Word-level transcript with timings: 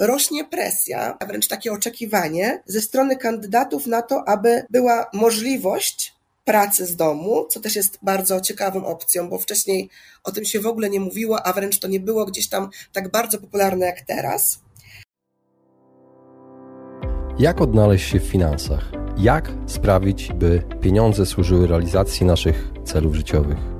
rośnie 0.00 0.44
presja, 0.44 1.16
a 1.20 1.26
wręcz 1.26 1.48
takie 1.48 1.72
oczekiwanie 1.72 2.62
ze 2.66 2.80
strony 2.80 3.16
kandydatów 3.16 3.86
na 3.86 4.02
to, 4.02 4.28
aby 4.28 4.62
była 4.70 5.06
możliwość 5.12 6.14
pracy 6.44 6.86
z 6.86 6.96
domu, 6.96 7.46
co 7.50 7.60
też 7.60 7.76
jest 7.76 7.98
bardzo 8.02 8.40
ciekawą 8.40 8.86
opcją, 8.86 9.28
bo 9.28 9.38
wcześniej 9.38 9.90
o 10.24 10.32
tym 10.32 10.44
się 10.44 10.60
w 10.60 10.66
ogóle 10.66 10.90
nie 10.90 11.00
mówiło, 11.00 11.46
a 11.46 11.52
wręcz 11.52 11.78
to 11.78 11.88
nie 11.88 12.00
było 12.00 12.24
gdzieś 12.24 12.48
tam 12.48 12.70
tak 12.92 13.10
bardzo 13.10 13.38
popularne 13.38 13.86
jak 13.86 14.00
teraz. 14.00 14.60
Jak 17.38 17.60
odnaleźć 17.60 18.10
się 18.10 18.20
w 18.20 18.24
finansach? 18.24 18.92
Jak 19.16 19.52
sprawić, 19.66 20.32
by 20.32 20.62
pieniądze 20.80 21.26
służyły 21.26 21.66
realizacji 21.66 22.26
naszych 22.26 22.70
celów 22.84 23.14
życiowych? 23.14 23.79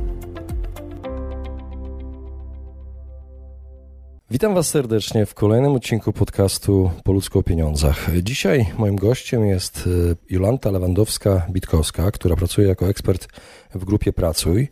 Witam 4.31 4.53
Was 4.53 4.69
serdecznie 4.69 5.25
w 5.25 5.33
kolejnym 5.33 5.71
odcinku 5.71 6.13
podcastu 6.13 6.91
Po 7.03 7.11
ludzku 7.11 7.39
o 7.39 7.43
pieniądzach. 7.43 8.09
Dzisiaj 8.23 8.65
moim 8.77 8.95
gościem 8.95 9.45
jest 9.45 9.89
e, 10.11 10.15
Jolanta 10.29 10.69
Lewandowska-Bitkowska, 10.69 12.11
która 12.11 12.35
pracuje 12.35 12.67
jako 12.67 12.89
ekspert 12.89 13.27
w 13.75 13.85
grupie 13.85 14.13
Pracuj 14.13 14.67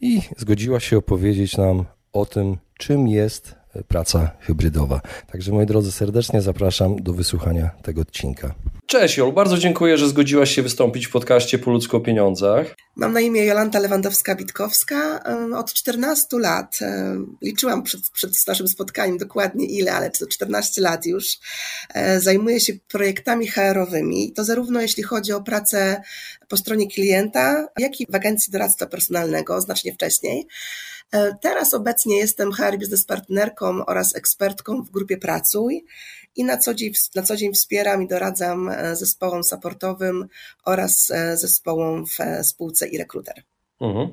i 0.00 0.20
zgodziła 0.36 0.80
się 0.80 0.98
opowiedzieć 0.98 1.56
nam 1.56 1.84
o 2.12 2.26
tym, 2.26 2.56
czym 2.78 3.08
jest 3.08 3.61
praca 3.88 4.30
hybrydowa. 4.40 5.00
Także 5.32 5.52
moi 5.52 5.66
drodzy, 5.66 5.92
serdecznie 5.92 6.42
zapraszam 6.42 7.02
do 7.02 7.12
wysłuchania 7.12 7.70
tego 7.82 8.00
odcinka. 8.00 8.54
Cześć 8.86 9.16
Jol, 9.16 9.32
bardzo 9.32 9.58
dziękuję, 9.58 9.98
że 9.98 10.08
zgodziłaś 10.08 10.54
się 10.54 10.62
wystąpić 10.62 11.06
w 11.06 11.10
podcaście 11.10 11.58
Po 11.58 11.70
ludzku 11.70 11.96
o 11.96 12.00
pieniądzach. 12.00 12.66
Mam 12.96 13.12
na 13.12 13.20
imię 13.20 13.44
Jolanta 13.44 13.80
Lewandowska-Witkowska. 13.80 15.20
Od 15.56 15.72
14 15.72 16.38
lat, 16.38 16.78
liczyłam 17.42 17.82
przed, 17.82 18.00
przed 18.10 18.32
naszym 18.46 18.68
spotkaniem 18.68 19.18
dokładnie 19.18 19.66
ile, 19.66 19.92
ale 19.92 20.10
to 20.10 20.26
14 20.26 20.80
lat 20.80 21.06
już, 21.06 21.38
e, 21.94 22.20
zajmuję 22.20 22.60
się 22.60 22.72
projektami 22.88 23.46
HR-owymi. 23.48 24.32
To 24.32 24.44
zarówno 24.44 24.80
jeśli 24.80 25.02
chodzi 25.02 25.32
o 25.32 25.42
pracę 25.42 26.02
po 26.48 26.56
stronie 26.56 26.88
klienta, 26.88 27.68
jak 27.78 28.00
i 28.00 28.06
w 28.10 28.14
agencji 28.14 28.52
doradztwa 28.52 28.86
personalnego, 28.86 29.60
znacznie 29.60 29.94
wcześniej. 29.94 30.46
E, 31.12 31.34
teraz 31.40 31.74
obecnie 31.74 32.16
jestem 32.16 32.52
HR 32.52 32.78
Business 32.78 33.04
Partnerką 33.04 33.86
oraz 33.86 34.16
ekspertką 34.16 34.82
w 34.82 34.90
grupie 34.90 35.16
Pracuj 35.16 35.84
i 36.36 36.44
na 36.44 36.58
co 36.58 36.74
dzień, 36.74 36.92
na 37.14 37.22
co 37.22 37.36
dzień 37.36 37.52
wspieram 37.52 38.02
i 38.02 38.08
doradzam 38.08 38.68
e, 38.68 38.96
zespołom 38.96 39.44
supportowym 39.44 40.28
oraz 40.64 41.10
e, 41.10 41.36
zespołom 41.36 42.06
w 42.06 42.18
spółce 42.42 42.88
i 42.88 42.98
rekruter. 42.98 43.42
Mhm. 43.80 44.08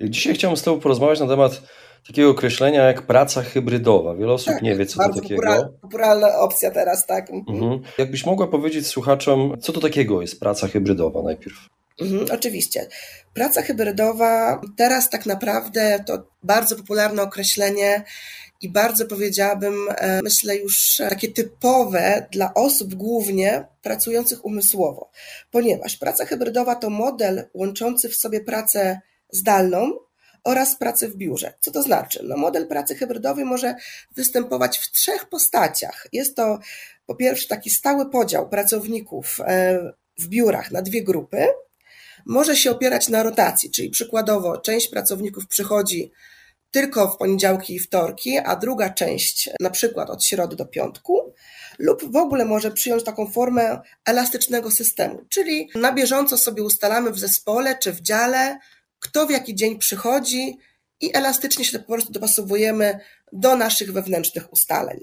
Dzisiaj 0.00 0.34
chciałbym 0.34 0.56
z 0.56 0.62
Tobą 0.62 0.80
porozmawiać 0.80 1.20
na 1.20 1.26
temat 1.26 1.62
takiego 2.06 2.30
określenia 2.30 2.82
jak 2.82 3.02
praca 3.02 3.42
hybrydowa. 3.42 4.14
Wiele 4.14 4.32
osób 4.32 4.52
tak, 4.52 4.62
nie 4.62 4.76
wie, 4.76 4.86
co 4.86 5.02
to 5.02 5.14
takiego. 5.14 5.42
Popularna, 5.42 5.68
popularna 5.80 6.38
opcja 6.38 6.70
teraz, 6.70 7.06
tak. 7.06 7.30
Mhm. 7.30 7.62
mhm. 7.62 7.82
Jakbyś 7.98 8.26
mogła 8.26 8.46
powiedzieć 8.46 8.86
słuchaczom, 8.86 9.56
co 9.60 9.72
to 9.72 9.80
takiego 9.80 10.20
jest 10.20 10.40
praca 10.40 10.68
hybrydowa 10.68 11.22
najpierw? 11.22 11.56
Mhm, 12.00 12.26
oczywiście. 12.32 12.88
Praca 13.34 13.62
hybrydowa 13.62 14.60
teraz 14.76 15.10
tak 15.10 15.26
naprawdę 15.26 16.04
to 16.06 16.26
bardzo 16.42 16.76
popularne 16.76 17.22
określenie 17.22 18.04
i 18.60 18.68
bardzo 18.68 19.06
powiedziałabym, 19.06 19.74
e, 19.96 20.22
myślę 20.22 20.56
już 20.56 20.96
takie 20.96 21.28
typowe 21.28 22.26
dla 22.32 22.54
osób 22.54 22.94
głównie 22.94 23.66
pracujących 23.82 24.44
umysłowo, 24.44 25.10
ponieważ 25.50 25.96
praca 25.96 26.24
hybrydowa 26.24 26.74
to 26.74 26.90
model 26.90 27.48
łączący 27.54 28.08
w 28.08 28.16
sobie 28.16 28.40
pracę 28.40 29.00
zdalną 29.32 29.98
oraz 30.44 30.76
pracę 30.76 31.08
w 31.08 31.16
biurze. 31.16 31.54
Co 31.60 31.70
to 31.70 31.82
znaczy? 31.82 32.20
No, 32.22 32.36
model 32.36 32.66
pracy 32.68 32.94
hybrydowej 32.94 33.44
może 33.44 33.74
występować 34.16 34.78
w 34.78 34.92
trzech 34.92 35.28
postaciach. 35.28 36.06
Jest 36.12 36.36
to 36.36 36.58
po 37.06 37.14
pierwsze 37.14 37.48
taki 37.48 37.70
stały 37.70 38.10
podział 38.10 38.48
pracowników 38.48 39.40
e, 39.40 39.92
w 40.18 40.28
biurach 40.28 40.70
na 40.70 40.82
dwie 40.82 41.02
grupy, 41.04 41.46
może 42.26 42.56
się 42.56 42.70
opierać 42.70 43.08
na 43.08 43.22
rotacji, 43.22 43.70
czyli 43.70 43.90
przykładowo 43.90 44.58
część 44.58 44.88
pracowników 44.88 45.46
przychodzi 45.46 46.12
tylko 46.70 47.08
w 47.08 47.16
poniedziałki 47.16 47.74
i 47.74 47.78
wtorki, 47.78 48.38
a 48.38 48.56
druga 48.56 48.90
część 48.90 49.50
na 49.60 49.70
przykład 49.70 50.10
od 50.10 50.24
środy 50.24 50.56
do 50.56 50.66
piątku, 50.66 51.34
lub 51.78 52.12
w 52.12 52.16
ogóle 52.16 52.44
może 52.44 52.70
przyjąć 52.70 53.04
taką 53.04 53.26
formę 53.26 53.80
elastycznego 54.04 54.70
systemu, 54.70 55.24
czyli 55.28 55.70
na 55.74 55.92
bieżąco 55.92 56.38
sobie 56.38 56.62
ustalamy 56.62 57.10
w 57.10 57.18
zespole 57.18 57.78
czy 57.78 57.92
w 57.92 58.00
dziale, 58.00 58.58
kto 58.98 59.26
w 59.26 59.30
jaki 59.30 59.54
dzień 59.54 59.78
przychodzi 59.78 60.58
i 61.00 61.16
elastycznie 61.16 61.64
się 61.64 61.78
po 61.78 61.92
prostu 61.92 62.12
dopasowujemy 62.12 63.00
do 63.32 63.56
naszych 63.56 63.92
wewnętrznych 63.92 64.52
ustaleń. 64.52 65.00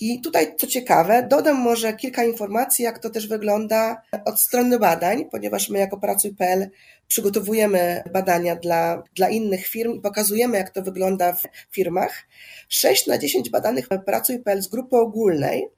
I 0.00 0.20
tutaj, 0.20 0.56
co 0.56 0.66
ciekawe, 0.66 1.26
dodam 1.30 1.56
może 1.56 1.92
kilka 1.92 2.24
informacji, 2.24 2.84
jak 2.84 2.98
to 2.98 3.10
też 3.10 3.28
wygląda 3.28 4.02
od 4.24 4.40
strony 4.40 4.78
badań, 4.78 5.24
ponieważ 5.30 5.68
my 5.68 5.78
jako 5.78 5.96
Pracuj.pl 5.96 6.70
przygotowujemy 7.08 8.02
badania 8.12 8.56
dla, 8.56 9.02
dla 9.14 9.28
innych 9.28 9.66
firm 9.66 9.92
i 9.92 10.00
pokazujemy, 10.00 10.56
jak 10.58 10.70
to 10.70 10.82
wygląda 10.82 11.32
w 11.32 11.42
firmach. 11.70 12.26
6 12.68 13.06
na 13.06 13.18
10 13.18 13.50
badanych 13.50 13.88
Pracuj.pl 14.06 14.62
z 14.62 14.68
grupy 14.68 14.96
ogólnej 14.96 15.68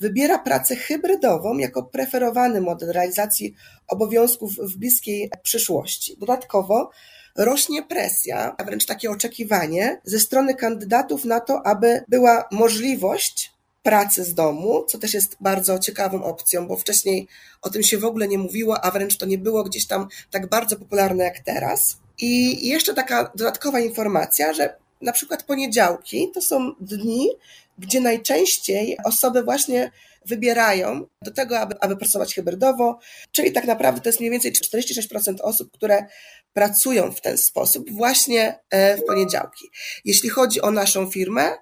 wybiera 0.00 0.38
pracę 0.38 0.76
hybrydową 0.76 1.58
jako 1.58 1.82
preferowany 1.82 2.60
model 2.60 2.92
realizacji 2.92 3.54
obowiązków 3.88 4.52
w 4.52 4.76
bliskiej 4.76 5.30
przyszłości. 5.42 6.16
Dodatkowo 6.18 6.90
rośnie 7.36 7.82
presja, 7.82 8.54
a 8.58 8.64
wręcz 8.64 8.86
takie 8.86 9.10
oczekiwanie 9.10 10.00
ze 10.04 10.20
strony 10.20 10.54
kandydatów 10.54 11.24
na 11.24 11.40
to, 11.40 11.66
aby 11.66 12.04
była 12.08 12.48
możliwość 12.50 13.55
pracy 13.86 14.24
z 14.24 14.34
domu, 14.34 14.84
co 14.88 14.98
też 14.98 15.14
jest 15.14 15.36
bardzo 15.40 15.78
ciekawą 15.78 16.24
opcją, 16.24 16.68
bo 16.68 16.76
wcześniej 16.76 17.28
o 17.62 17.70
tym 17.70 17.82
się 17.82 17.98
w 17.98 18.04
ogóle 18.04 18.28
nie 18.28 18.38
mówiło, 18.38 18.84
a 18.84 18.90
wręcz 18.90 19.16
to 19.16 19.26
nie 19.26 19.38
było 19.38 19.64
gdzieś 19.64 19.86
tam 19.86 20.08
tak 20.30 20.48
bardzo 20.48 20.76
popularne 20.76 21.24
jak 21.24 21.38
teraz. 21.38 21.96
I 22.18 22.68
jeszcze 22.68 22.94
taka 22.94 23.32
dodatkowa 23.34 23.80
informacja, 23.80 24.52
że 24.52 24.76
na 25.02 25.12
przykład 25.12 25.42
poniedziałki 25.42 26.30
to 26.34 26.42
są 26.42 26.72
dni, 26.80 27.28
gdzie 27.78 28.00
najczęściej 28.00 28.96
osoby 29.04 29.42
właśnie 29.42 29.90
wybierają 30.24 31.06
do 31.22 31.30
tego, 31.30 31.58
aby, 31.58 31.74
aby 31.80 31.96
pracować 31.96 32.34
hybrydowo, 32.34 32.98
czyli 33.32 33.52
tak 33.52 33.64
naprawdę 33.64 34.00
to 34.00 34.08
jest 34.08 34.20
mniej 34.20 34.30
więcej 34.30 34.52
46% 34.52 35.34
osób, 35.42 35.72
które 35.72 36.06
pracują 36.52 37.12
w 37.12 37.20
ten 37.20 37.38
sposób 37.38 37.90
właśnie 37.90 38.58
e, 38.70 38.96
w 38.96 39.04
poniedziałki. 39.04 39.70
Jeśli 40.04 40.28
chodzi 40.28 40.60
o 40.60 40.70
naszą 40.70 41.10
firmę, 41.10 41.52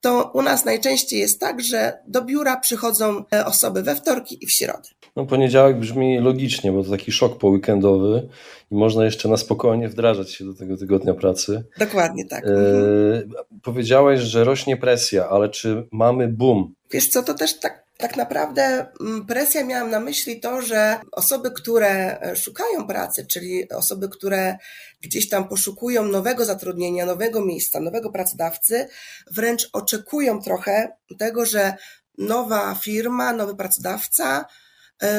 to 0.00 0.30
u 0.34 0.42
nas 0.42 0.64
najczęściej 0.64 1.20
jest 1.20 1.40
tak, 1.40 1.62
że 1.62 1.98
do 2.08 2.24
biura 2.24 2.60
przychodzą 2.60 3.24
e, 3.32 3.46
osoby 3.46 3.82
we 3.82 3.96
wtorki 3.96 4.44
i 4.44 4.46
w 4.46 4.52
środę. 4.52 4.88
No 5.16 5.26
poniedziałek 5.26 5.78
brzmi 5.78 6.20
logicznie, 6.20 6.72
bo 6.72 6.84
to 6.84 6.90
taki 6.90 7.12
szok 7.12 7.38
poweekendowy 7.38 8.28
i 8.70 8.74
można 8.74 9.04
jeszcze 9.04 9.28
na 9.28 9.36
spokojnie 9.36 9.88
wdrażać 9.88 10.32
się 10.32 10.44
do 10.44 10.54
tego 10.54 10.76
tygodnia 10.76 11.14
pracy. 11.14 11.64
Dokładnie 11.78 12.24
tak. 12.24 12.44
E, 12.44 12.48
mhm. 12.48 13.32
powiedziałeś, 13.62 14.20
że 14.20 14.44
rośnie 14.44 14.76
presja, 14.76 15.28
ale 15.28 15.48
czy 15.48 15.88
mamy 15.92 16.28
boom? 16.28 16.74
Wiesz 16.90 17.08
co, 17.08 17.22
to 17.22 17.34
też 17.34 17.58
tak 17.58 17.85
tak 17.98 18.16
naprawdę 18.16 18.86
mm, 19.00 19.26
presja 19.26 19.64
miałam 19.64 19.90
na 19.90 20.00
myśli 20.00 20.40
to, 20.40 20.62
że 20.62 21.00
osoby, 21.12 21.50
które 21.50 22.20
e, 22.20 22.36
szukają 22.36 22.86
pracy, 22.86 23.26
czyli 23.26 23.68
osoby, 23.68 24.08
które 24.08 24.58
gdzieś 25.00 25.28
tam 25.28 25.48
poszukują 25.48 26.04
nowego 26.04 26.44
zatrudnienia, 26.44 27.06
nowego 27.06 27.44
miejsca, 27.44 27.80
nowego 27.80 28.10
pracodawcy, 28.10 28.88
wręcz 29.30 29.68
oczekują 29.72 30.42
trochę 30.42 30.96
tego, 31.18 31.46
że 31.46 31.74
nowa 32.18 32.74
firma, 32.74 33.32
nowy 33.32 33.56
pracodawca 33.56 34.46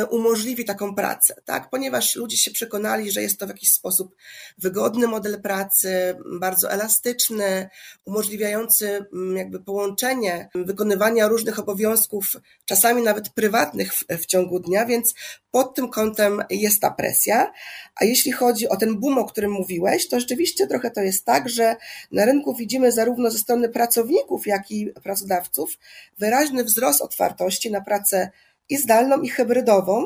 umożliwi 0.09 0.65
taką 0.65 0.95
pracę, 0.95 1.35
tak? 1.45 1.69
Ponieważ 1.69 2.15
ludzie 2.15 2.37
się 2.37 2.51
przekonali, 2.51 3.11
że 3.11 3.21
jest 3.21 3.39
to 3.39 3.45
w 3.45 3.49
jakiś 3.49 3.73
sposób 3.73 4.15
wygodny 4.57 5.07
model 5.07 5.41
pracy, 5.41 6.15
bardzo 6.39 6.71
elastyczny, 6.71 7.69
umożliwiający 8.05 9.05
mm, 9.13 9.37
jakby 9.37 9.59
połączenie 9.59 10.49
wykonywania 10.55 11.27
różnych 11.27 11.59
obowiązków, 11.59 12.37
czasami 12.65 13.01
nawet 13.01 13.29
prywatnych 13.29 13.93
w, 13.93 14.05
w 14.07 14.25
ciągu 14.25 14.59
dnia, 14.59 14.85
więc 14.85 15.13
pod 15.51 15.75
tym 15.75 15.89
kątem 15.89 16.43
jest 16.49 16.81
ta 16.81 16.91
presja. 16.91 17.51
A 17.95 18.05
jeśli 18.05 18.31
chodzi 18.31 18.69
o 18.69 18.77
ten 18.77 18.99
boom, 18.99 19.17
o 19.17 19.25
którym 19.25 19.51
mówiłeś, 19.51 20.07
to 20.07 20.19
rzeczywiście 20.19 20.67
trochę 20.67 20.91
to 20.91 21.01
jest 21.01 21.25
tak, 21.25 21.49
że 21.49 21.75
na 22.11 22.25
rynku 22.25 22.55
widzimy 22.55 22.91
zarówno 22.91 23.31
ze 23.31 23.37
strony 23.37 23.69
pracowników, 23.69 24.47
jak 24.47 24.71
i 24.71 24.87
pracodawców 25.03 25.77
wyraźny 26.17 26.63
wzrost 26.63 27.01
otwartości 27.01 27.71
na 27.71 27.81
pracę 27.81 28.31
i 28.69 28.77
zdalną, 28.77 29.21
i 29.21 29.29
hybrydową 29.29 30.05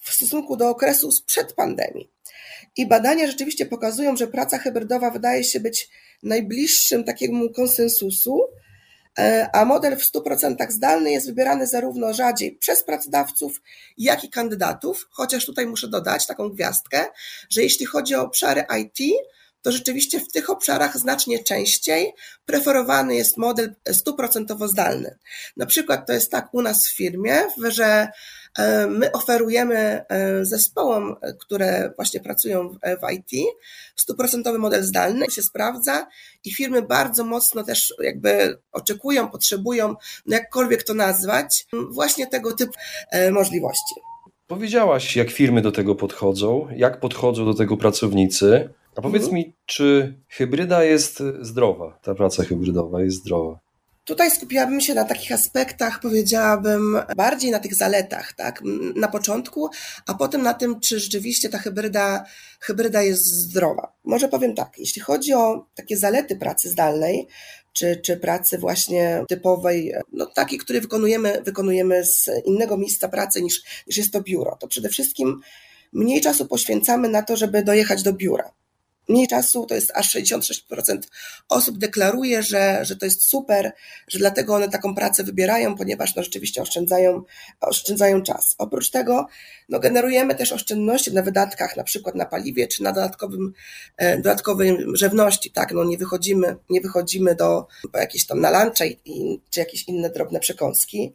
w 0.00 0.12
stosunku 0.12 0.56
do 0.56 0.68
okresu 0.68 1.12
sprzed 1.12 1.52
pandemii. 1.52 2.10
I 2.76 2.86
badania 2.86 3.26
rzeczywiście 3.26 3.66
pokazują, 3.66 4.16
że 4.16 4.26
praca 4.26 4.58
hybrydowa 4.58 5.10
wydaje 5.10 5.44
się 5.44 5.60
być 5.60 5.88
najbliższym 6.22 7.04
takiemu 7.04 7.50
konsensusu, 7.50 8.40
e, 9.18 9.48
a 9.52 9.64
model 9.64 9.96
w 9.96 10.02
100% 10.02 10.72
zdalny 10.72 11.12
jest 11.12 11.26
wybierany 11.26 11.66
zarówno 11.66 12.14
rzadziej 12.14 12.56
przez 12.56 12.84
pracodawców, 12.84 13.62
jak 13.98 14.24
i 14.24 14.30
kandydatów, 14.30 15.08
chociaż 15.10 15.46
tutaj 15.46 15.66
muszę 15.66 15.88
dodać 15.88 16.26
taką 16.26 16.48
gwiazdkę, 16.48 17.06
że 17.50 17.62
jeśli 17.62 17.86
chodzi 17.86 18.14
o 18.14 18.22
obszary 18.22 18.64
IT, 18.80 18.98
to 19.62 19.72
rzeczywiście 19.72 20.20
w 20.20 20.28
tych 20.28 20.50
obszarach 20.50 20.98
znacznie 20.98 21.44
częściej 21.44 22.12
preferowany 22.44 23.14
jest 23.14 23.36
model 23.36 23.74
stuprocentowo 23.92 24.68
zdalny. 24.68 25.18
Na 25.56 25.66
przykład 25.66 26.06
to 26.06 26.12
jest 26.12 26.30
tak 26.30 26.54
u 26.54 26.62
nas 26.62 26.88
w 26.88 26.96
firmie, 26.96 27.42
że 27.68 28.08
e, 28.58 28.86
my 28.86 29.12
oferujemy 29.12 29.76
e, 29.76 30.44
zespołom, 30.44 31.16
które 31.40 31.92
właśnie 31.96 32.20
pracują 32.20 32.68
w 32.68 33.12
IT, 33.12 33.46
stuprocentowy 33.96 34.58
model 34.58 34.82
zdalny 34.82 35.30
się 35.30 35.42
sprawdza 35.42 36.06
i 36.44 36.54
firmy 36.54 36.82
bardzo 36.82 37.24
mocno 37.24 37.64
też 37.64 37.94
jakby 38.00 38.58
oczekują, 38.72 39.28
potrzebują, 39.28 39.88
no 40.26 40.36
jakkolwiek 40.36 40.82
to 40.82 40.94
nazwać, 40.94 41.66
właśnie 41.90 42.26
tego 42.26 42.52
typu 42.52 42.72
e, 43.10 43.30
możliwości. 43.30 43.94
Powiedziałaś, 44.46 45.16
jak 45.16 45.30
firmy 45.30 45.62
do 45.62 45.72
tego 45.72 45.94
podchodzą, 45.94 46.68
jak 46.76 47.00
podchodzą 47.00 47.44
do 47.44 47.54
tego 47.54 47.76
pracownicy. 47.76 48.68
A 49.00 49.02
powiedz 49.02 49.22
mhm. 49.22 49.34
mi, 49.34 49.52
czy 49.66 50.14
hybryda 50.28 50.84
jest 50.84 51.22
zdrowa? 51.40 51.98
Ta 52.02 52.14
praca 52.14 52.44
hybrydowa 52.44 53.02
jest 53.02 53.16
zdrowa? 53.16 53.58
Tutaj 54.04 54.30
skupiłabym 54.30 54.80
się 54.80 54.94
na 54.94 55.04
takich 55.04 55.32
aspektach, 55.32 56.00
powiedziałabym, 56.00 56.98
bardziej 57.16 57.50
na 57.50 57.58
tych 57.58 57.74
zaletach, 57.74 58.32
tak, 58.32 58.62
na 58.96 59.08
początku, 59.08 59.68
a 60.06 60.14
potem 60.14 60.42
na 60.42 60.54
tym, 60.54 60.80
czy 60.80 61.00
rzeczywiście 61.00 61.48
ta 61.48 61.58
hybryda, 61.58 62.24
hybryda 62.60 63.02
jest 63.02 63.26
zdrowa. 63.26 63.92
Może 64.04 64.28
powiem 64.28 64.54
tak, 64.54 64.78
jeśli 64.78 65.02
chodzi 65.02 65.32
o 65.32 65.66
takie 65.74 65.96
zalety 65.96 66.36
pracy 66.36 66.68
zdalnej, 66.68 67.28
czy, 67.72 67.96
czy 67.96 68.16
pracy 68.16 68.58
właśnie 68.58 69.24
typowej, 69.28 69.92
no 70.12 70.26
takiej, 70.26 70.58
której 70.58 70.82
wykonujemy, 70.82 71.42
wykonujemy 71.44 72.04
z 72.04 72.30
innego 72.44 72.76
miejsca 72.76 73.08
pracy 73.08 73.42
niż, 73.42 73.62
niż 73.86 73.96
jest 73.96 74.12
to 74.12 74.22
biuro, 74.22 74.56
to 74.60 74.68
przede 74.68 74.88
wszystkim 74.88 75.40
mniej 75.92 76.20
czasu 76.20 76.46
poświęcamy 76.46 77.08
na 77.08 77.22
to, 77.22 77.36
żeby 77.36 77.62
dojechać 77.62 78.02
do 78.02 78.12
biura 78.12 78.52
mniej 79.10 79.28
czasu, 79.28 79.66
to 79.66 79.74
jest 79.74 79.92
aż 79.94 80.14
66% 80.14 80.98
osób 81.48 81.78
deklaruje, 81.78 82.42
że, 82.42 82.84
że 82.84 82.96
to 82.96 83.04
jest 83.04 83.22
super, 83.22 83.72
że 84.08 84.18
dlatego 84.18 84.54
one 84.54 84.68
taką 84.68 84.94
pracę 84.94 85.24
wybierają, 85.24 85.76
ponieważ 85.76 86.16
no, 86.16 86.22
rzeczywiście 86.22 86.62
oszczędzają, 86.62 87.22
oszczędzają 87.60 88.22
czas. 88.22 88.54
Oprócz 88.58 88.90
tego 88.90 89.26
no, 89.68 89.80
generujemy 89.80 90.34
też 90.34 90.52
oszczędności 90.52 91.12
na 91.14 91.22
wydatkach, 91.22 91.76
na 91.76 91.84
przykład 91.84 92.14
na 92.14 92.26
paliwie, 92.26 92.68
czy 92.68 92.82
na 92.82 92.92
dodatkowym, 92.92 93.52
e, 93.96 94.16
dodatkowej 94.16 94.76
żywności, 94.94 95.50
tak, 95.50 95.72
no 95.72 95.84
nie 95.84 95.98
wychodzimy, 95.98 96.56
nie 96.70 96.80
wychodzimy 96.80 97.34
do, 97.34 97.66
po 97.92 97.98
jakieś 97.98 98.26
tam 98.26 98.40
na 98.40 98.64
lunche 98.64 98.86
i, 98.86 99.40
czy 99.50 99.60
jakieś 99.60 99.88
inne 99.88 100.10
drobne 100.10 100.40
przekąski. 100.40 101.14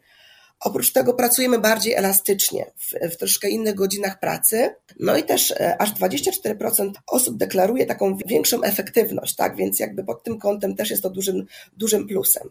Oprócz 0.60 0.92
tego 0.92 1.13
pracujemy 1.13 1.60
bardziej 1.60 1.94
elastycznie, 1.94 2.72
w, 2.78 3.13
w, 3.13 3.18
troszkę 3.18 3.50
innych 3.50 3.75
godzinach 3.75 4.19
pracy. 4.19 4.75
No 5.00 5.18
i 5.18 5.24
też 5.24 5.52
e, 5.52 5.81
aż 5.81 5.94
24% 5.94 6.92
osób 7.07 7.38
deklaruje 7.38 7.86
taką 7.86 8.18
większą 8.25 8.63
efektywność, 8.63 9.36
tak? 9.36 9.56
Więc 9.56 9.80
jakby 9.80 10.04
pod 10.04 10.24
tym 10.24 10.40
kątem 10.40 10.75
też 10.75 10.90
jest 10.90 11.04
to 11.04 11.10
dużym, 11.10 11.46
dużym 11.78 12.07
plusem. 12.07 12.50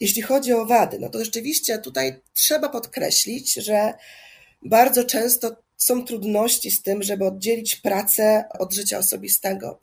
Jeśli 0.00 0.22
chodzi 0.22 0.52
o 0.52 0.66
wady, 0.66 0.98
no 0.98 1.08
to 1.08 1.24
rzeczywiście 1.24 1.78
tutaj 1.78 2.20
trzeba 2.32 2.68
podkreślić, 2.68 3.54
że 3.54 3.94
bardzo 4.62 5.04
często 5.04 5.56
są 5.76 6.04
trudności 6.04 6.70
z 6.70 6.82
tym, 6.82 7.02
żeby 7.02 7.24
oddzielić 7.24 7.76
pracę 7.76 8.44
od 8.58 8.74
życia 8.74 8.98
osobistego. 8.98 9.80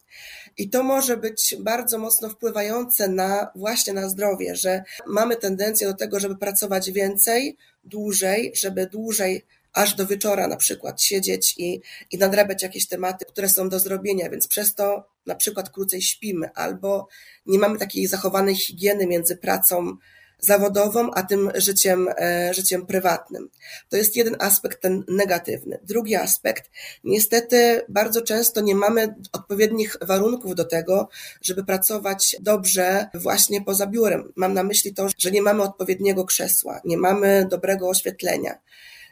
I 0.57 0.69
to 0.69 0.84
może 0.84 1.18
być 1.18 1.56
bardzo 1.60 1.98
mocno 1.98 2.30
wpływające 2.30 3.07
na 3.07 3.51
właśnie 3.56 3.94
na 3.94 4.10
zdrowie, 4.10 4.56
że 4.56 4.84
mamy 5.07 5.36
tendencję 5.36 5.88
do 5.88 5.94
tego, 5.94 6.19
żeby 6.19 6.38
pracować 6.38 6.92
więcej, 6.92 7.57
dłużej, 7.84 8.51
żeby 8.56 8.88
dłużej 8.88 9.45
aż 9.74 9.95
do 9.95 10.07
wieczora 10.07 10.48
na 10.48 10.56
przykład 10.57 11.01
siedzieć 11.01 11.56
i, 11.57 11.81
i 12.12 12.18
nadrabiać 12.18 12.63
jakieś 12.63 12.88
tematy, 12.88 13.25
które 13.25 13.50
są 13.50 13.69
do 13.69 13.80
zrobienia, 13.80 14.30
więc 14.30 14.48
przez 14.48 14.75
to 14.75 15.06
na 15.25 15.36
przykład 15.36 15.69
krócej 15.69 16.01
śpimy 16.01 16.50
albo 16.56 17.07
nie 17.45 17.60
mamy 17.60 17.80
takiej 17.80 18.07
zachowanej 18.07 18.56
higieny 18.56 19.07
między 19.07 19.38
pracą 19.38 19.98
zawodową, 20.45 21.12
a 21.12 21.24
tym 21.24 21.51
życiem, 21.56 22.10
e, 22.18 22.54
życiem 22.54 22.86
prywatnym. 22.86 23.50
To 23.90 23.98
jest 23.98 24.16
jeden 24.16 24.36
aspekt, 24.40 24.81
ten 24.81 25.04
negatywny. 25.07 25.80
Drugi 25.84 26.16
aspekt, 26.16 26.72
niestety 27.04 27.81
bardzo 27.90 28.22
często 28.22 28.62
nie 28.62 28.75
mamy 28.75 29.16
odpowiednich 29.31 29.98
warunków 30.01 30.56
do 30.56 30.66
tego, 30.66 31.10
żeby 31.42 31.63
pracować 31.63 32.36
dobrze 32.40 33.10
właśnie 33.13 33.62
poza 33.62 33.88
biurem. 33.88 34.34
Mam 34.36 34.54
na 34.54 34.63
myśli 34.63 34.94
to, 34.94 35.07
że 35.18 35.31
nie 35.31 35.42
mamy 35.42 35.63
odpowiedniego 35.63 36.25
krzesła, 36.25 36.81
nie 36.86 36.98
mamy 36.98 37.48
dobrego 37.50 37.90
oświetlenia 37.90 38.60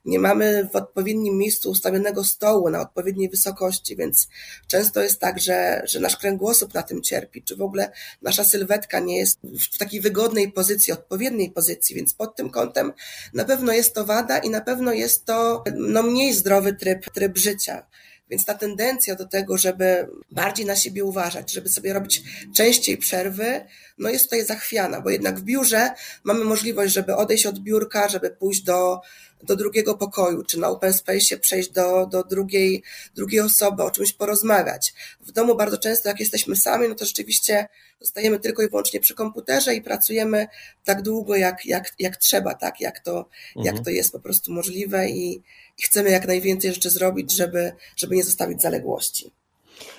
nie 0.06 0.20
mamy 0.20 0.70
w 0.74 0.76
odpowiednim 0.76 1.38
miejscu 1.38 1.70
ustawionego 1.70 2.24
stołu 2.24 2.70
na 2.70 2.82
odpowiedniej 2.82 3.30
wysokości, 3.30 3.96
więc 3.96 4.28
często 4.68 5.02
jest 5.02 5.20
tak, 5.20 5.40
że, 5.40 5.82
że 5.86 6.00
nasz 6.00 6.18
kręgosłup 6.18 6.74
na 6.74 6.84
tym 6.84 7.02
cierpi, 7.02 7.44
czy 7.44 7.56
w 7.56 7.62
ogóle 7.62 7.92
nasza 8.22 8.44
sylwetka 8.44 9.00
nie 9.00 9.18
jest 9.18 9.40
w 9.74 9.78
takiej 9.78 10.02
wygodnej 10.02 10.52
pozycji, 10.52 10.94
odpowiedniej 10.94 11.52
pozycji, 11.52 11.96
więc 11.96 12.14
pod 12.14 12.36
tym 12.36 12.50
kątem 12.50 12.94
na 13.34 13.46
pewno 13.46 13.74
jest 13.74 13.94
to 13.94 14.06
wada 14.06 14.38
i 14.38 14.50
na 14.50 14.62
pewno 14.62 14.94
jest 14.94 15.26
to 15.26 15.64
no, 15.76 16.04
mniej 16.04 16.34
zdrowy 16.34 16.74
tryb, 16.74 17.10
tryb 17.10 17.38
życia. 17.38 17.86
Więc 18.32 18.46
ta 18.46 18.54
tendencja 18.54 19.16
do 19.16 19.28
tego, 19.28 19.58
żeby 19.58 20.08
bardziej 20.32 20.66
na 20.66 20.76
siebie 20.76 21.04
uważać, 21.04 21.52
żeby 21.52 21.70
sobie 21.70 21.94
robić 21.94 22.24
częściej 22.56 22.98
przerwy, 22.98 23.66
no 23.98 24.10
jest 24.10 24.24
tutaj 24.24 24.46
zachwiana, 24.46 25.02
bo 25.02 25.10
jednak 25.10 25.40
w 25.40 25.44
biurze 25.44 25.90
mamy 26.24 26.44
możliwość, 26.46 26.94
żeby 26.94 27.16
odejść 27.16 27.46
od 27.46 27.60
biurka, 27.60 28.08
żeby 28.08 28.30
pójść 28.30 28.62
do, 28.62 29.02
do 29.44 29.56
drugiego 29.56 29.98
pokoju, 29.98 30.44
czy 30.44 30.60
na 30.60 30.68
open 30.68 30.94
space 30.94 31.38
przejść 31.38 31.70
do, 31.70 32.06
do 32.06 32.24
drugiej, 32.24 32.84
drugiej 33.16 33.42
osoby, 33.42 33.84
o 33.84 33.92
czymś 33.92 34.14
porozmawiać. 34.14 34.94
W 35.20 35.32
domu 35.32 35.56
bardzo 35.56 35.78
często, 35.78 36.10
jak 36.10 36.20
jesteśmy 36.20 36.56
sami, 36.56 36.88
no 36.88 36.96
to 36.96 37.06
rzeczywiście 37.06 37.68
zostajemy 38.02 38.40
tylko 38.40 38.64
i 38.64 38.70
wyłącznie 38.70 39.00
przy 39.00 39.16
komputerze 39.16 39.76
i 39.76 39.82
pracujemy 39.82 40.48
tak 40.84 41.02
długo, 41.02 41.36
jak, 41.36 41.66
jak, 41.66 41.94
jak 42.00 42.18
trzeba, 42.18 42.54
tak, 42.54 42.82
jak 42.82 43.00
to, 43.00 43.30
mhm. 43.56 43.76
jak 43.76 43.86
to 43.86 43.90
jest 43.90 44.12
po 44.12 44.20
prostu 44.20 44.54
możliwe 44.54 45.10
i, 45.10 45.42
i 45.78 45.84
chcemy 45.84 46.10
jak 46.10 46.28
najwięcej 46.28 46.74
rzeczy 46.74 46.90
zrobić, 46.90 47.32
żeby, 47.32 47.72
żeby 47.96 48.16
nie 48.16 48.24
zostawić 48.24 48.62
zaległości. 48.62 49.32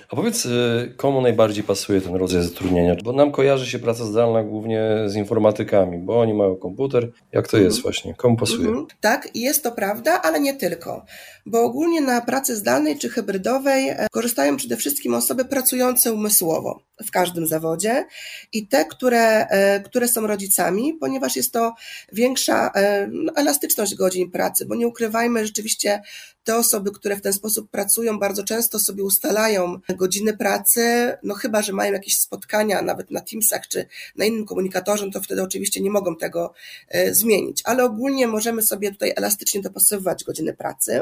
A 0.09 0.15
powiedz, 0.15 0.45
y, 0.45 0.93
komu 0.97 1.21
najbardziej 1.21 1.63
pasuje 1.63 2.01
ten 2.01 2.15
rodzaj 2.15 2.43
zatrudnienia? 2.43 2.95
Bo 3.03 3.13
nam 3.13 3.31
kojarzy 3.31 3.71
się 3.71 3.79
praca 3.79 4.05
zdalna 4.05 4.43
głównie 4.43 4.81
z 5.05 5.15
informatykami, 5.15 5.97
bo 5.97 6.19
oni 6.19 6.33
mają 6.33 6.55
komputer. 6.55 7.11
Jak 7.31 7.47
to 7.47 7.57
jest 7.57 7.77
mhm. 7.77 7.83
właśnie? 7.83 8.13
Komu 8.13 8.37
pasuje? 8.37 8.67
Mhm. 8.67 8.85
Tak, 9.01 9.29
jest 9.35 9.63
to 9.63 9.71
prawda, 9.71 10.21
ale 10.21 10.39
nie 10.39 10.53
tylko. 10.53 11.05
Bo 11.45 11.63
ogólnie 11.63 12.01
na 12.01 12.21
pracy 12.21 12.55
zdalnej 12.55 12.97
czy 12.97 13.09
hybrydowej 13.09 13.89
e, 13.89 14.07
korzystają 14.11 14.57
przede 14.57 14.77
wszystkim 14.77 15.13
osoby 15.13 15.45
pracujące 15.45 16.13
umysłowo 16.13 16.81
w 17.05 17.11
każdym 17.11 17.47
zawodzie 17.47 18.05
i 18.53 18.67
te, 18.67 18.85
które, 18.85 19.47
e, 19.47 19.79
które 19.79 20.07
są 20.07 20.27
rodzicami, 20.27 20.93
ponieważ 20.93 21.35
jest 21.35 21.53
to 21.53 21.73
większa 22.11 22.71
e, 22.75 23.07
no, 23.11 23.33
elastyczność 23.35 23.95
godzin 23.95 24.31
pracy, 24.31 24.65
bo 24.65 24.75
nie 24.75 24.87
ukrywajmy, 24.87 25.45
rzeczywiście 25.45 26.01
te 26.43 26.55
osoby, 26.55 26.91
które 26.91 27.15
w 27.15 27.21
ten 27.21 27.33
sposób 27.33 27.69
pracują, 27.69 28.19
bardzo 28.19 28.43
często 28.43 28.79
sobie 28.79 29.03
ustalają 29.03 29.79
godziny 29.97 30.37
pracy, 30.37 31.13
no 31.23 31.33
chyba, 31.33 31.61
że 31.61 31.73
mają 31.73 31.93
jakieś 31.93 32.19
spotkania 32.19 32.81
nawet 32.81 33.11
na 33.11 33.21
Teamsach 33.21 33.67
czy 33.67 33.85
na 34.15 34.25
innym 34.25 34.45
komunikatorze, 34.45 35.11
to 35.11 35.21
wtedy 35.21 35.43
oczywiście 35.43 35.81
nie 35.81 35.91
mogą 35.91 36.15
tego 36.15 36.53
e, 36.87 37.13
zmienić, 37.13 37.61
ale 37.65 37.83
ogólnie 37.83 38.27
możemy 38.27 38.61
sobie 38.61 38.91
tutaj 38.91 39.13
elastycznie 39.15 39.61
dopasowywać 39.61 40.23
godziny 40.23 40.53
pracy. 40.53 41.01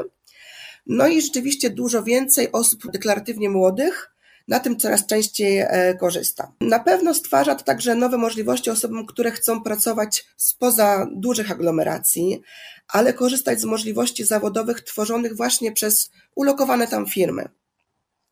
No 0.86 1.08
i 1.08 1.22
rzeczywiście 1.22 1.70
dużo 1.70 2.02
więcej 2.02 2.52
osób 2.52 2.90
deklaratywnie 2.90 3.50
młodych 3.50 4.12
na 4.48 4.60
tym 4.60 4.76
coraz 4.76 5.06
częściej 5.06 5.58
e, 5.58 5.94
korzysta. 6.00 6.52
Na 6.60 6.78
pewno 6.78 7.14
stwarza 7.14 7.54
to 7.54 7.64
także 7.64 7.94
nowe 7.94 8.18
możliwości 8.18 8.70
osobom, 8.70 9.06
które 9.06 9.30
chcą 9.30 9.62
pracować 9.62 10.24
spoza 10.36 11.06
dużych 11.12 11.50
aglomeracji, 11.50 12.42
ale 12.88 13.12
korzystać 13.12 13.60
z 13.60 13.64
możliwości 13.64 14.24
zawodowych 14.24 14.80
tworzonych 14.80 15.36
właśnie 15.36 15.72
przez 15.72 16.10
ulokowane 16.34 16.88
tam 16.88 17.06
firmy. 17.06 17.48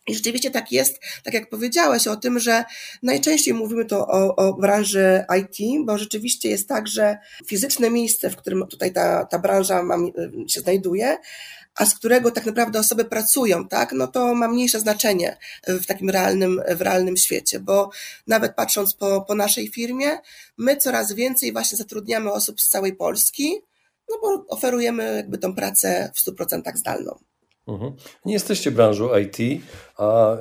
I 0.07 0.15
rzeczywiście 0.15 0.51
tak 0.51 0.73
jest, 0.73 1.01
tak 1.25 1.35
jak 1.35 1.51
powiedziałeś 1.51 2.07
o 2.07 2.17
tym, 2.17 2.39
że 2.39 2.65
najczęściej 3.03 3.55
mówimy 3.55 3.85
to 3.85 4.09
o, 4.09 4.37
o 4.37 4.55
branży 4.55 5.25
IT, 5.41 5.87
bo 5.87 5.99
rzeczywiście 5.99 6.49
jest 6.49 6.69
tak, 6.69 6.89
że 6.89 7.19
fizyczne 7.47 7.91
miejsce, 7.91 8.31
w 8.31 8.37
którym 8.37 8.67
tutaj 8.67 8.93
ta, 8.93 9.25
ta 9.25 9.39
branża 9.39 9.83
ma, 9.83 9.97
się 10.49 10.61
znajduje, 10.61 11.19
a 11.75 11.87
z 11.87 11.95
którego 11.95 12.31
tak 12.31 12.47
naprawdę 12.47 12.79
osoby 12.79 13.05
pracują, 13.05 13.69
tak, 13.69 13.93
no 13.93 14.07
to 14.07 14.35
ma 14.35 14.49
mniejsze 14.49 14.81
znaczenie 14.81 15.37
w 15.67 15.87
takim 15.87 16.11
realnym, 16.11 16.63
w 16.77 16.81
realnym 16.81 17.17
świecie, 17.17 17.61
bo 17.61 17.91
nawet 18.27 18.55
patrząc 18.55 18.95
po, 18.95 19.21
po 19.21 19.35
naszej 19.35 19.69
firmie, 19.69 20.19
my 20.59 20.77
coraz 20.77 21.13
więcej 21.13 21.53
właśnie 21.53 21.79
zatrudniamy 21.79 22.33
osób 22.33 22.61
z 22.61 22.69
całej 22.69 22.97
Polski, 22.97 23.63
no 24.11 24.17
bo 24.23 24.45
oferujemy 24.49 25.17
jakby 25.17 25.39
tą 25.39 25.55
pracę 25.55 26.11
w 26.15 26.31
100% 26.31 26.77
zdalną. 26.77 27.19
Mhm. 27.69 27.93
Nie 28.25 28.33
jesteście 28.33 28.71
branżą 28.71 29.19
IT, 29.19 29.63
a, 29.97 30.37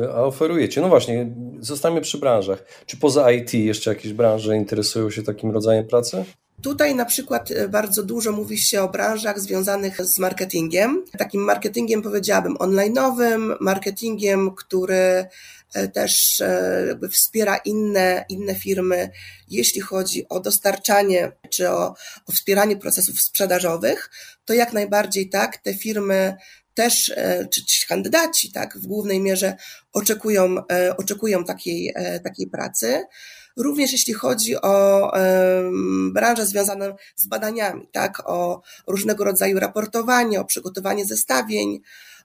yy, 0.00 0.12
a 0.12 0.22
oferujecie. 0.22 0.80
No 0.80 0.88
właśnie, 0.88 1.34
zostańmy 1.60 2.00
przy 2.00 2.18
branżach. 2.18 2.64
Czy 2.86 2.96
poza 2.96 3.32
IT 3.32 3.54
jeszcze 3.54 3.90
jakieś 3.90 4.12
branże 4.12 4.56
interesują 4.56 5.10
się 5.10 5.22
takim 5.22 5.50
rodzajem 5.50 5.86
pracy? 5.86 6.24
Tutaj 6.62 6.94
na 6.94 7.04
przykład 7.04 7.50
e, 7.50 7.68
bardzo 7.68 8.02
dużo 8.02 8.32
mówi 8.32 8.58
się 8.58 8.82
o 8.82 8.88
branżach 8.88 9.40
związanych 9.40 10.06
z 10.06 10.18
marketingiem. 10.18 11.04
Takim 11.18 11.40
marketingiem 11.40 12.02
powiedziałabym 12.02 12.54
online'owym, 12.56 13.56
marketingiem, 13.60 14.54
który 14.54 15.26
e, 15.74 15.88
też 15.88 16.40
e, 16.40 16.84
jakby 16.88 17.08
wspiera 17.08 17.56
inne, 17.56 18.24
inne 18.28 18.54
firmy, 18.54 19.10
jeśli 19.48 19.80
chodzi 19.80 20.28
o 20.28 20.40
dostarczanie 20.40 21.32
czy 21.50 21.70
o, 21.70 21.94
o 22.26 22.32
wspieranie 22.32 22.76
procesów 22.76 23.20
sprzedażowych, 23.20 24.10
to 24.44 24.54
jak 24.54 24.72
najbardziej 24.72 25.28
tak, 25.28 25.56
te 25.56 25.74
firmy 25.74 26.36
też, 26.74 27.12
czy 27.54 27.64
ci 27.64 27.86
kandydaci, 27.86 28.52
tak, 28.52 28.78
w 28.78 28.86
głównej 28.86 29.20
mierze 29.20 29.56
oczekują, 29.92 30.56
oczekują 30.96 31.44
takiej, 31.44 31.94
takiej 32.24 32.46
pracy. 32.46 33.04
Również 33.56 33.92
jeśli 33.92 34.14
chodzi 34.14 34.56
o 34.56 35.10
branżę 36.12 36.46
związaną 36.46 36.94
z 37.16 37.26
badaniami, 37.26 37.88
tak, 37.92 38.22
o 38.30 38.62
różnego 38.86 39.24
rodzaju 39.24 39.60
raportowanie, 39.60 40.40
o 40.40 40.44
przygotowanie 40.44 41.04
zestawień, 41.04 41.80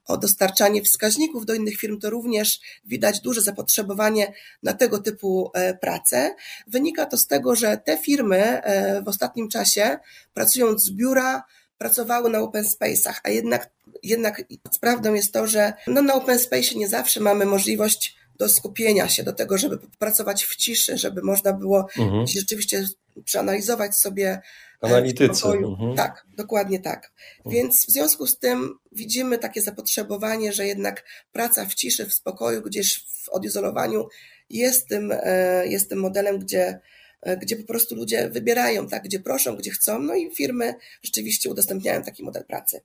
o 0.08 0.18
dostarczanie 0.18 0.82
wskaźników 0.82 1.46
do 1.46 1.54
innych 1.54 1.78
firm, 1.78 2.00
to 2.00 2.10
również 2.10 2.60
widać 2.86 3.20
duże 3.20 3.42
zapotrzebowanie 3.42 4.34
na 4.64 4.74
tego 4.74 5.00
typu 5.00 5.52
e, 5.54 5.74
pracę. 5.74 6.36
Wynika 6.68 7.06
to 7.06 7.18
z 7.18 7.28
tego, 7.28 7.56
że 7.56 7.78
te 7.78 7.98
firmy 7.98 8.38
e, 8.38 9.02
w 9.02 9.08
ostatnim 9.08 9.50
czasie, 9.50 9.98
pracując 10.34 10.84
z 10.84 10.92
biura, 10.92 11.44
pracowały 11.78 12.30
na 12.30 12.40
open 12.40 12.64
space'ach, 12.64 13.20
a 13.24 13.30
jednak, 13.30 13.70
jednak 14.04 14.44
prawdą 14.82 15.14
jest 15.14 15.34
to, 15.34 15.48
że 15.48 15.74
no, 15.88 16.02
na 16.02 16.14
open 16.14 16.40
space 16.40 16.76
nie 16.76 16.88
zawsze 16.88 17.20
mamy 17.20 17.46
możliwość 17.46 18.18
do 18.40 18.50
skupienia 18.50 19.10
się, 19.10 19.24
do 19.24 19.34
tego, 19.34 19.58
żeby 19.58 19.80
pracować 20.00 20.44
w 20.44 20.56
ciszy, 20.56 20.98
żeby 20.98 21.22
można 21.22 21.54
było 21.54 21.88
mhm. 21.98 22.28
rzeczywiście 22.28 22.86
przeanalizować 23.26 23.96
sobie 23.96 24.28
e, 24.28 24.42
Analitycy. 24.82 25.48
Mhm. 25.48 25.96
Tak, 25.96 26.26
dokładnie 26.38 26.80
tak. 26.80 27.12
Mhm. 27.38 27.56
Więc 27.56 27.86
w 27.86 27.92
związku 27.92 28.28
z 28.28 28.40
tym 28.40 28.80
widzimy 28.92 29.38
takie 29.38 29.62
zapotrzebowanie, 29.62 30.54
że 30.54 30.68
jednak 30.68 31.04
praca 31.32 31.66
w 31.66 31.74
ciszy, 31.74 32.06
w 32.06 32.14
spokoju, 32.14 32.62
gdzieś 32.62 33.06
w 33.24 33.30
odizolowaniu 33.30 34.08
jest 34.50 34.88
tym, 34.88 35.14
e, 35.24 35.68
jest 35.68 35.90
tym 35.90 36.00
modelem, 36.00 36.40
gdzie, 36.40 36.80
e, 37.22 37.38
gdzie 37.38 37.56
po 37.56 37.68
prostu 37.68 37.96
ludzie 37.96 38.30
wybierają, 38.30 38.88
tak, 38.88 39.04
gdzie 39.04 39.20
proszą, 39.20 39.56
gdzie 39.56 39.72
chcą, 39.72 40.00
no 40.00 40.16
i 40.16 40.36
firmy 40.36 40.76
rzeczywiście 41.04 41.50
udostępniają 41.50 42.04
taki 42.04 42.24
model 42.24 42.46
pracy. 42.46 42.82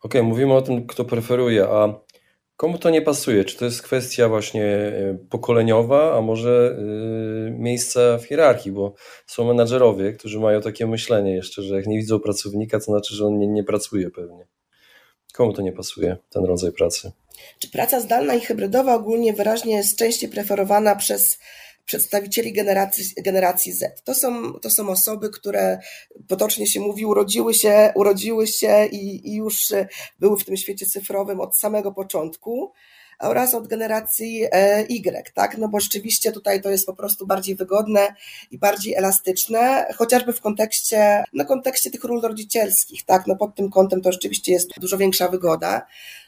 Okej, 0.00 0.20
okay, 0.20 0.22
mówimy 0.22 0.54
o 0.54 0.62
tym, 0.62 0.86
kto 0.86 1.04
preferuje, 1.04 1.64
a 1.64 2.00
Komu 2.56 2.78
to 2.78 2.90
nie 2.90 3.02
pasuje? 3.02 3.44
Czy 3.44 3.56
to 3.56 3.64
jest 3.64 3.82
kwestia 3.82 4.28
właśnie 4.28 4.64
e, 4.64 5.18
pokoleniowa, 5.30 6.18
a 6.18 6.20
może 6.20 6.76
yy, 6.78 7.50
miejsca 7.50 8.18
w 8.18 8.24
hierarchii, 8.24 8.72
bo 8.72 8.94
są 9.26 9.44
menadżerowie, 9.44 10.12
którzy 10.12 10.40
mają 10.40 10.60
takie 10.60 10.86
myślenie 10.86 11.34
jeszcze, 11.34 11.62
że 11.62 11.76
jak 11.76 11.86
nie 11.86 11.96
widzą 11.96 12.20
pracownika, 12.20 12.78
to 12.78 12.84
znaczy, 12.84 13.14
że 13.14 13.26
on 13.26 13.38
nie, 13.38 13.46
nie 13.46 13.64
pracuje 13.64 14.10
pewnie. 14.10 14.46
Komu 15.32 15.52
to 15.52 15.62
nie 15.62 15.72
pasuje, 15.72 16.16
ten 16.30 16.44
rodzaj 16.44 16.72
pracy? 16.72 17.12
Czy 17.58 17.70
praca 17.70 18.00
zdalna 18.00 18.34
i 18.34 18.40
hybrydowa 18.40 18.94
ogólnie 18.94 19.32
wyraźnie 19.32 19.76
jest 19.76 19.98
częściej 19.98 20.30
preferowana 20.30 20.96
przez 20.96 21.38
przedstawicieli 21.86 22.52
generacji, 22.52 23.04
generacji 23.24 23.72
Z. 23.72 24.02
To 24.04 24.14
są, 24.14 24.52
to 24.52 24.70
są 24.70 24.88
osoby, 24.88 25.30
które 25.30 25.78
potocznie 26.28 26.66
się 26.66 26.80
mówi, 26.80 27.06
urodziły 27.06 27.54
się, 27.54 27.92
urodziły 27.94 28.46
się 28.46 28.86
i, 28.86 29.30
i 29.30 29.34
już 29.34 29.62
były 30.20 30.38
w 30.38 30.44
tym 30.44 30.56
świecie 30.56 30.86
cyfrowym 30.86 31.40
od 31.40 31.58
samego 31.58 31.92
początku 31.92 32.72
oraz 33.18 33.54
od 33.54 33.68
generacji 33.68 34.44
e, 34.52 34.82
Y, 34.82 35.32
tak? 35.34 35.58
No 35.58 35.68
bo 35.68 35.80
rzeczywiście 35.80 36.32
tutaj 36.32 36.62
to 36.62 36.70
jest 36.70 36.86
po 36.86 36.94
prostu 36.94 37.26
bardziej 37.26 37.56
wygodne 37.56 38.14
i 38.50 38.58
bardziej 38.58 38.94
elastyczne, 38.94 39.86
chociażby 39.96 40.32
w 40.32 40.40
kontekście, 40.40 41.24
no 41.32 41.44
kontekście 41.44 41.90
tych 41.90 42.04
ról 42.04 42.20
rodzicielskich, 42.20 43.04
tak? 43.04 43.26
No 43.26 43.36
pod 43.36 43.54
tym 43.54 43.70
kątem 43.70 44.00
to 44.00 44.12
rzeczywiście 44.12 44.52
jest 44.52 44.70
dużo 44.80 44.98
większa 44.98 45.28
wygoda. 45.28 45.86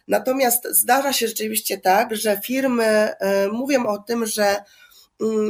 Natomiast 0.09 0.69
zdarza 0.71 1.13
się 1.13 1.29
rzeczywiście 1.29 1.79
tak, 1.79 2.17
że 2.17 2.41
firmy 2.45 2.85
e, 2.85 3.49
mówią 3.49 3.87
o 3.87 3.99
tym, 3.99 4.27
że 4.27 4.57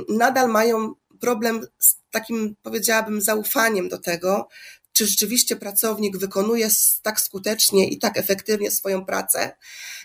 nadal 0.08 0.48
mają 0.48 0.94
problem 1.20 1.66
z 1.78 1.96
takim, 2.10 2.56
powiedziałabym, 2.62 3.22
zaufaniem 3.22 3.88
do 3.88 3.98
tego, 3.98 4.48
czy 4.92 5.06
rzeczywiście 5.06 5.56
pracownik 5.56 6.16
wykonuje 6.16 6.68
tak 7.02 7.20
skutecznie 7.20 7.88
i 7.88 7.98
tak 7.98 8.18
efektywnie 8.18 8.70
swoją 8.70 9.04
pracę, 9.04 9.56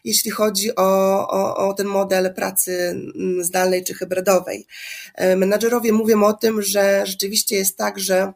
jeśli 0.03 0.31
chodzi 0.31 0.75
o, 0.75 0.83
o, 1.29 1.55
o, 1.67 1.73
ten 1.73 1.87
model 1.87 2.33
pracy 2.33 2.89
mm, 3.15 3.43
zdalnej 3.43 3.83
czy 3.83 3.93
hybrydowej. 3.93 4.67
E, 5.15 5.35
menadżerowie 5.35 5.93
mówią 5.93 6.23
o 6.23 6.33
tym, 6.33 6.61
że 6.61 7.03
rzeczywiście 7.05 7.55
jest 7.55 7.77
tak, 7.77 7.99
że 7.99 8.33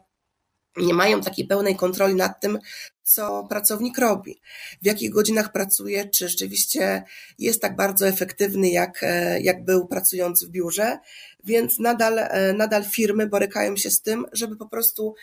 nie 0.77 0.93
mają 0.93 1.22
takiej 1.22 1.48
pełnej 1.48 1.75
kontroli 1.75 2.15
nad 2.15 2.41
tym, 2.41 2.60
co 3.03 3.48
pracownik 3.50 3.98
robi, 3.98 4.41
w 4.81 4.86
jakich 4.86 5.12
godzinach 5.12 5.51
pracuje, 5.51 6.10
czy 6.10 6.29
rzeczywiście 6.29 7.03
jest 7.39 7.62
tak 7.62 7.75
bardzo 7.75 8.07
efektywny, 8.07 8.69
jak, 8.69 9.03
e, 9.03 9.41
jak 9.41 9.65
był 9.65 9.88
pracując 9.88 10.46
w 10.46 10.50
biurze, 10.50 10.98
więc 11.43 11.79
nadal, 11.79 12.19
e, 12.19 12.53
nadal 12.53 12.84
firmy 12.84 13.27
borykają 13.27 13.77
się 13.77 13.89
z 13.89 14.01
tym, 14.01 14.25
żeby 14.31 14.55
po 14.55 14.69
prostu 14.69 15.15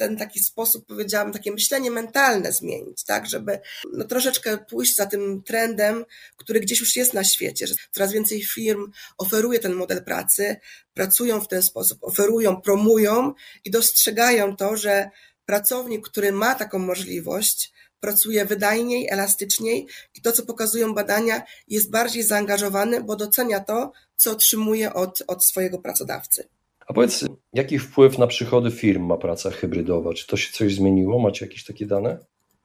ten 0.00 0.16
taki 0.16 0.40
sposób, 0.40 0.86
powiedziałam, 0.86 1.32
takie 1.32 1.52
myślenie 1.52 1.90
mentalne 1.90 2.52
zmienić, 2.52 3.04
tak, 3.04 3.26
żeby 3.26 3.60
no, 3.92 4.04
troszeczkę 4.04 4.58
pójść 4.58 4.96
za 4.96 5.06
tym 5.06 5.42
trendem, 5.42 6.04
który 6.36 6.60
gdzieś 6.60 6.80
już 6.80 6.96
jest 6.96 7.14
na 7.14 7.24
świecie, 7.24 7.66
że 7.66 7.74
coraz 7.90 8.12
więcej 8.12 8.44
firm 8.44 8.90
oferuje 9.18 9.58
ten 9.58 9.72
model 9.72 10.04
pracy, 10.04 10.56
pracują 10.94 11.40
w 11.40 11.48
ten 11.48 11.62
sposób, 11.62 11.98
oferują, 12.02 12.60
promują 12.60 13.34
i 13.64 13.70
dostrzegają 13.70 14.56
to, 14.56 14.76
że 14.76 15.10
pracownik, 15.44 16.08
który 16.08 16.32
ma 16.32 16.54
taką 16.54 16.78
możliwość, 16.78 17.72
pracuje 18.00 18.44
wydajniej, 18.44 19.08
elastyczniej 19.10 19.86
i 20.14 20.20
to, 20.20 20.32
co 20.32 20.46
pokazują 20.46 20.94
badania, 20.94 21.42
jest 21.68 21.90
bardziej 21.90 22.22
zaangażowany, 22.22 23.02
bo 23.02 23.16
docenia 23.16 23.60
to, 23.60 23.92
co 24.16 24.30
otrzymuje 24.30 24.94
od, 24.94 25.22
od 25.26 25.44
swojego 25.44 25.78
pracodawcy. 25.78 26.48
A 26.90 26.92
powiedz, 26.92 27.24
jaki 27.52 27.78
wpływ 27.78 28.18
na 28.18 28.26
przychody 28.26 28.70
firm 28.70 29.02
ma 29.02 29.16
praca 29.16 29.50
hybrydowa? 29.50 30.14
Czy 30.14 30.26
to 30.26 30.36
się 30.36 30.52
coś 30.52 30.74
zmieniło? 30.74 31.18
Macie 31.18 31.46
jakieś 31.46 31.64
takie 31.64 31.86
dane? 31.86 32.18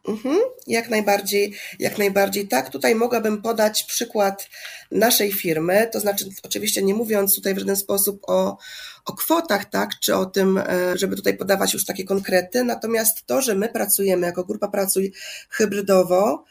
Mhm, 0.08 0.40
jak 0.68 0.90
najbardziej, 0.90 1.54
jak 1.80 1.98
najbardziej 1.98 2.48
tak. 2.48 2.70
Tutaj 2.70 2.96
mogłabym 2.96 3.42
podać 3.42 3.84
przykład 3.84 4.50
naszej 4.92 5.32
firmy, 5.32 5.90
to 5.94 6.00
znaczy 6.00 6.26
oczywiście 6.44 6.84
nie 6.84 6.94
mówiąc 6.94 7.36
tutaj 7.36 7.56
w 7.56 7.58
żaden 7.58 7.76
sposób 7.76 8.22
o, 8.28 8.58
o 9.06 9.14
kwotach, 9.14 9.66
tak, 9.66 9.90
czy 10.00 10.16
o 10.16 10.26
tym, 10.26 10.58
e, 10.58 10.98
żeby 10.98 11.16
tutaj 11.16 11.38
podawać 11.38 11.74
już 11.74 11.86
takie 11.86 12.04
konkrety, 12.04 12.64
natomiast 12.64 13.26
to, 13.26 13.42
że 13.42 13.56
my 13.56 13.70
pracujemy 13.70 14.28
jako 14.28 14.44
grupa 14.44 14.68
Pracuj 14.68 15.14
hybrydowo, 15.50 16.44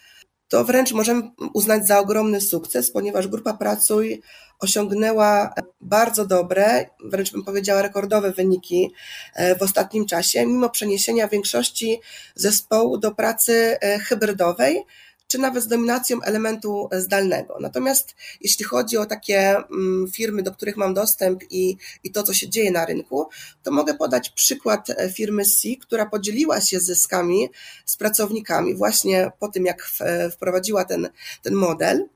to 0.54 0.64
wręcz 0.64 0.92
możemy 0.92 1.22
uznać 1.52 1.86
za 1.86 1.98
ogromny 1.98 2.40
sukces, 2.40 2.90
ponieważ 2.90 3.28
grupa 3.28 3.54
Pracuj 3.54 4.22
osiągnęła 4.60 5.54
bardzo 5.80 6.26
dobre, 6.26 6.86
wręcz 7.04 7.32
bym 7.32 7.44
powiedziała 7.44 7.82
rekordowe 7.82 8.32
wyniki 8.32 8.92
e, 9.34 9.56
w 9.58 9.62
ostatnim 9.62 10.06
czasie, 10.06 10.46
mimo 10.46 10.70
przeniesienia 10.70 11.28
większości 11.28 12.00
zespołu 12.34 12.98
do 12.98 13.14
pracy 13.14 13.76
e, 13.80 13.98
hybrydowej, 13.98 14.82
czy 15.26 15.38
nawet 15.38 15.64
z 15.64 15.68
dominacją 15.68 16.22
elementu 16.22 16.88
zdalnego. 16.92 17.56
Natomiast 17.60 18.14
jeśli 18.40 18.64
chodzi 18.64 18.96
o 18.96 19.06
takie 19.06 19.56
mm, 19.56 20.10
firmy, 20.12 20.42
do 20.42 20.52
których 20.52 20.76
mam 20.76 20.94
dostęp 20.94 21.42
i, 21.50 21.76
i 22.04 22.10
to, 22.12 22.22
co 22.22 22.34
się 22.34 22.48
dzieje 22.48 22.70
na 22.70 22.86
rynku, 22.86 23.28
to 23.62 23.72
mogę 23.72 23.94
podać 23.94 24.30
przykład 24.30 24.90
e, 24.90 25.10
firmy 25.10 25.44
C, 25.44 25.68
która 25.80 26.06
podzieliła 26.06 26.60
się 26.60 26.80
zyskami 26.80 27.48
z 27.84 27.96
pracownikami 27.96 28.74
właśnie 28.74 29.30
po 29.38 29.48
tym, 29.48 29.64
jak 29.64 29.90
wprowadziła 30.32 30.84
ten, 30.84 31.08
ten 31.42 31.54
model. 31.54 32.08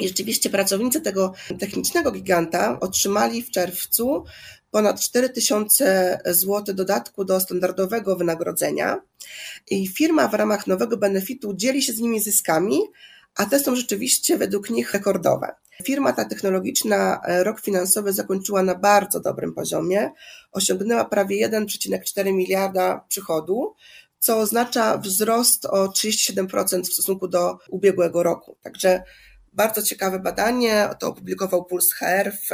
I 0.00 0.08
rzeczywiście 0.08 0.50
pracownicy 0.50 1.00
tego 1.00 1.32
technicznego 1.60 2.12
giganta 2.12 2.80
otrzymali 2.80 3.42
w 3.42 3.50
czerwcu 3.50 4.24
ponad 4.72 5.00
4000 5.00 6.18
zł 6.26 6.74
dodatku 6.74 7.24
do 7.24 7.40
standardowego 7.40 8.16
wynagrodzenia. 8.16 9.00
I 9.70 9.88
firma 9.88 10.28
w 10.28 10.34
ramach 10.34 10.66
nowego 10.66 10.96
benefitu 10.96 11.54
dzieli 11.54 11.82
się 11.82 11.92
z 11.92 11.98
nimi 11.98 12.20
zyskami, 12.20 12.80
a 13.34 13.46
te 13.46 13.60
są 13.60 13.76
rzeczywiście 13.76 14.38
według 14.38 14.70
nich 14.70 14.92
rekordowe. 14.92 15.54
Firma 15.84 16.12
ta 16.12 16.24
technologiczna 16.24 17.20
e, 17.24 17.44
rok 17.44 17.60
finansowy 17.60 18.12
zakończyła 18.12 18.62
na 18.62 18.74
bardzo 18.74 19.20
dobrym 19.20 19.54
poziomie, 19.54 20.10
osiągnęła 20.52 21.04
prawie 21.04 21.48
1,4 21.48 22.32
miliarda 22.32 23.04
przychodu, 23.08 23.74
co 24.18 24.38
oznacza 24.38 24.98
wzrost 24.98 25.66
o 25.66 25.86
37% 25.86 26.82
w 26.82 26.92
stosunku 26.92 27.28
do 27.28 27.58
ubiegłego 27.70 28.22
roku. 28.22 28.56
Także 28.62 29.02
bardzo 29.52 29.82
ciekawe 29.82 30.18
badanie, 30.18 30.88
to 31.00 31.08
opublikował 31.08 31.64
Puls 31.64 31.92
HR 31.92 32.32
w, 32.32 32.48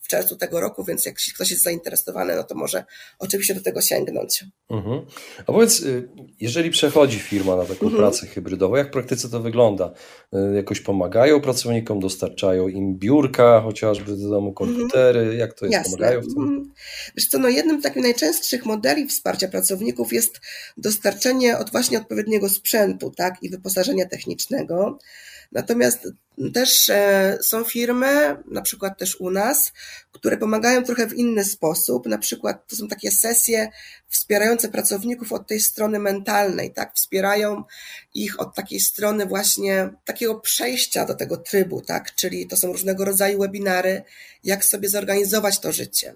w 0.00 0.08
czerwcu 0.08 0.36
tego 0.36 0.60
roku, 0.60 0.84
więc 0.84 1.06
jak 1.06 1.14
ktoś 1.34 1.50
jest 1.50 1.62
zainteresowany, 1.62 2.36
no 2.36 2.44
to 2.44 2.54
może 2.54 2.84
oczywiście 3.18 3.54
do 3.54 3.60
tego 3.60 3.80
sięgnąć. 3.80 4.44
Mhm. 4.70 5.06
A 5.46 5.52
powiedz, 5.52 5.80
y, 5.80 6.08
jeżeli 6.40 6.70
przechodzi 6.70 7.18
firma 7.18 7.56
na 7.56 7.64
taką 7.64 7.86
mhm. 7.86 7.96
pracę 7.96 8.26
hybrydową, 8.26 8.76
jak 8.76 8.88
w 8.88 8.90
praktyce 8.90 9.28
to 9.28 9.40
wygląda? 9.40 9.92
Y, 10.34 10.56
jakoś 10.56 10.80
pomagają 10.80 11.40
pracownikom, 11.40 12.00
dostarczają 12.00 12.68
im 12.68 12.98
biurka, 12.98 13.60
chociażby 13.60 14.16
do 14.16 14.28
domu 14.28 14.52
komputery, 14.52 15.20
mhm. 15.20 15.38
jak 15.38 15.54
to 15.54 15.64
jest, 15.64 15.72
Jasne. 15.72 15.96
pomagają 15.96 16.20
w 16.20 16.34
tym? 16.34 16.42
Mhm. 16.42 16.72
Wiesz 17.16 17.28
co, 17.28 17.38
no 17.38 17.48
jednym 17.48 17.80
z 17.80 17.82
takich 17.82 18.02
najczęstszych 18.02 18.66
modeli 18.66 19.06
wsparcia 19.06 19.48
pracowników 19.48 20.12
jest 20.12 20.40
dostarczenie 20.76 21.58
od 21.58 21.70
właśnie 21.70 21.98
odpowiedniego 21.98 22.48
sprzętu, 22.48 23.12
tak, 23.16 23.34
i 23.42 23.50
wyposażenia 23.50 24.08
technicznego. 24.08 24.98
Natomiast 25.54 26.08
też 26.54 26.88
e, 26.88 27.38
są 27.42 27.64
firmy, 27.64 28.36
na 28.50 28.62
przykład 28.62 28.98
też 28.98 29.16
u 29.20 29.30
nas, 29.30 29.72
które 30.12 30.36
pomagają 30.36 30.84
trochę 30.84 31.06
w 31.06 31.14
inny 31.14 31.44
sposób. 31.44 32.06
Na 32.06 32.18
przykład 32.18 32.66
to 32.66 32.76
są 32.76 32.88
takie 32.88 33.10
sesje 33.10 33.70
wspierające 34.08 34.68
pracowników 34.68 35.32
od 35.32 35.46
tej 35.46 35.60
strony 35.60 35.98
mentalnej, 35.98 36.72
tak? 36.72 36.94
Wspierają 36.94 37.64
ich 38.14 38.40
od 38.40 38.54
takiej 38.54 38.80
strony 38.80 39.26
właśnie 39.26 39.90
takiego 40.04 40.34
przejścia 40.40 41.04
do 41.04 41.14
tego 41.14 41.36
trybu, 41.36 41.80
tak? 41.80 42.14
Czyli 42.14 42.46
to 42.46 42.56
są 42.56 42.72
różnego 42.72 43.04
rodzaju 43.04 43.40
webinary, 43.40 44.02
jak 44.44 44.64
sobie 44.64 44.88
zorganizować 44.88 45.58
to 45.58 45.72
życie. 45.72 46.14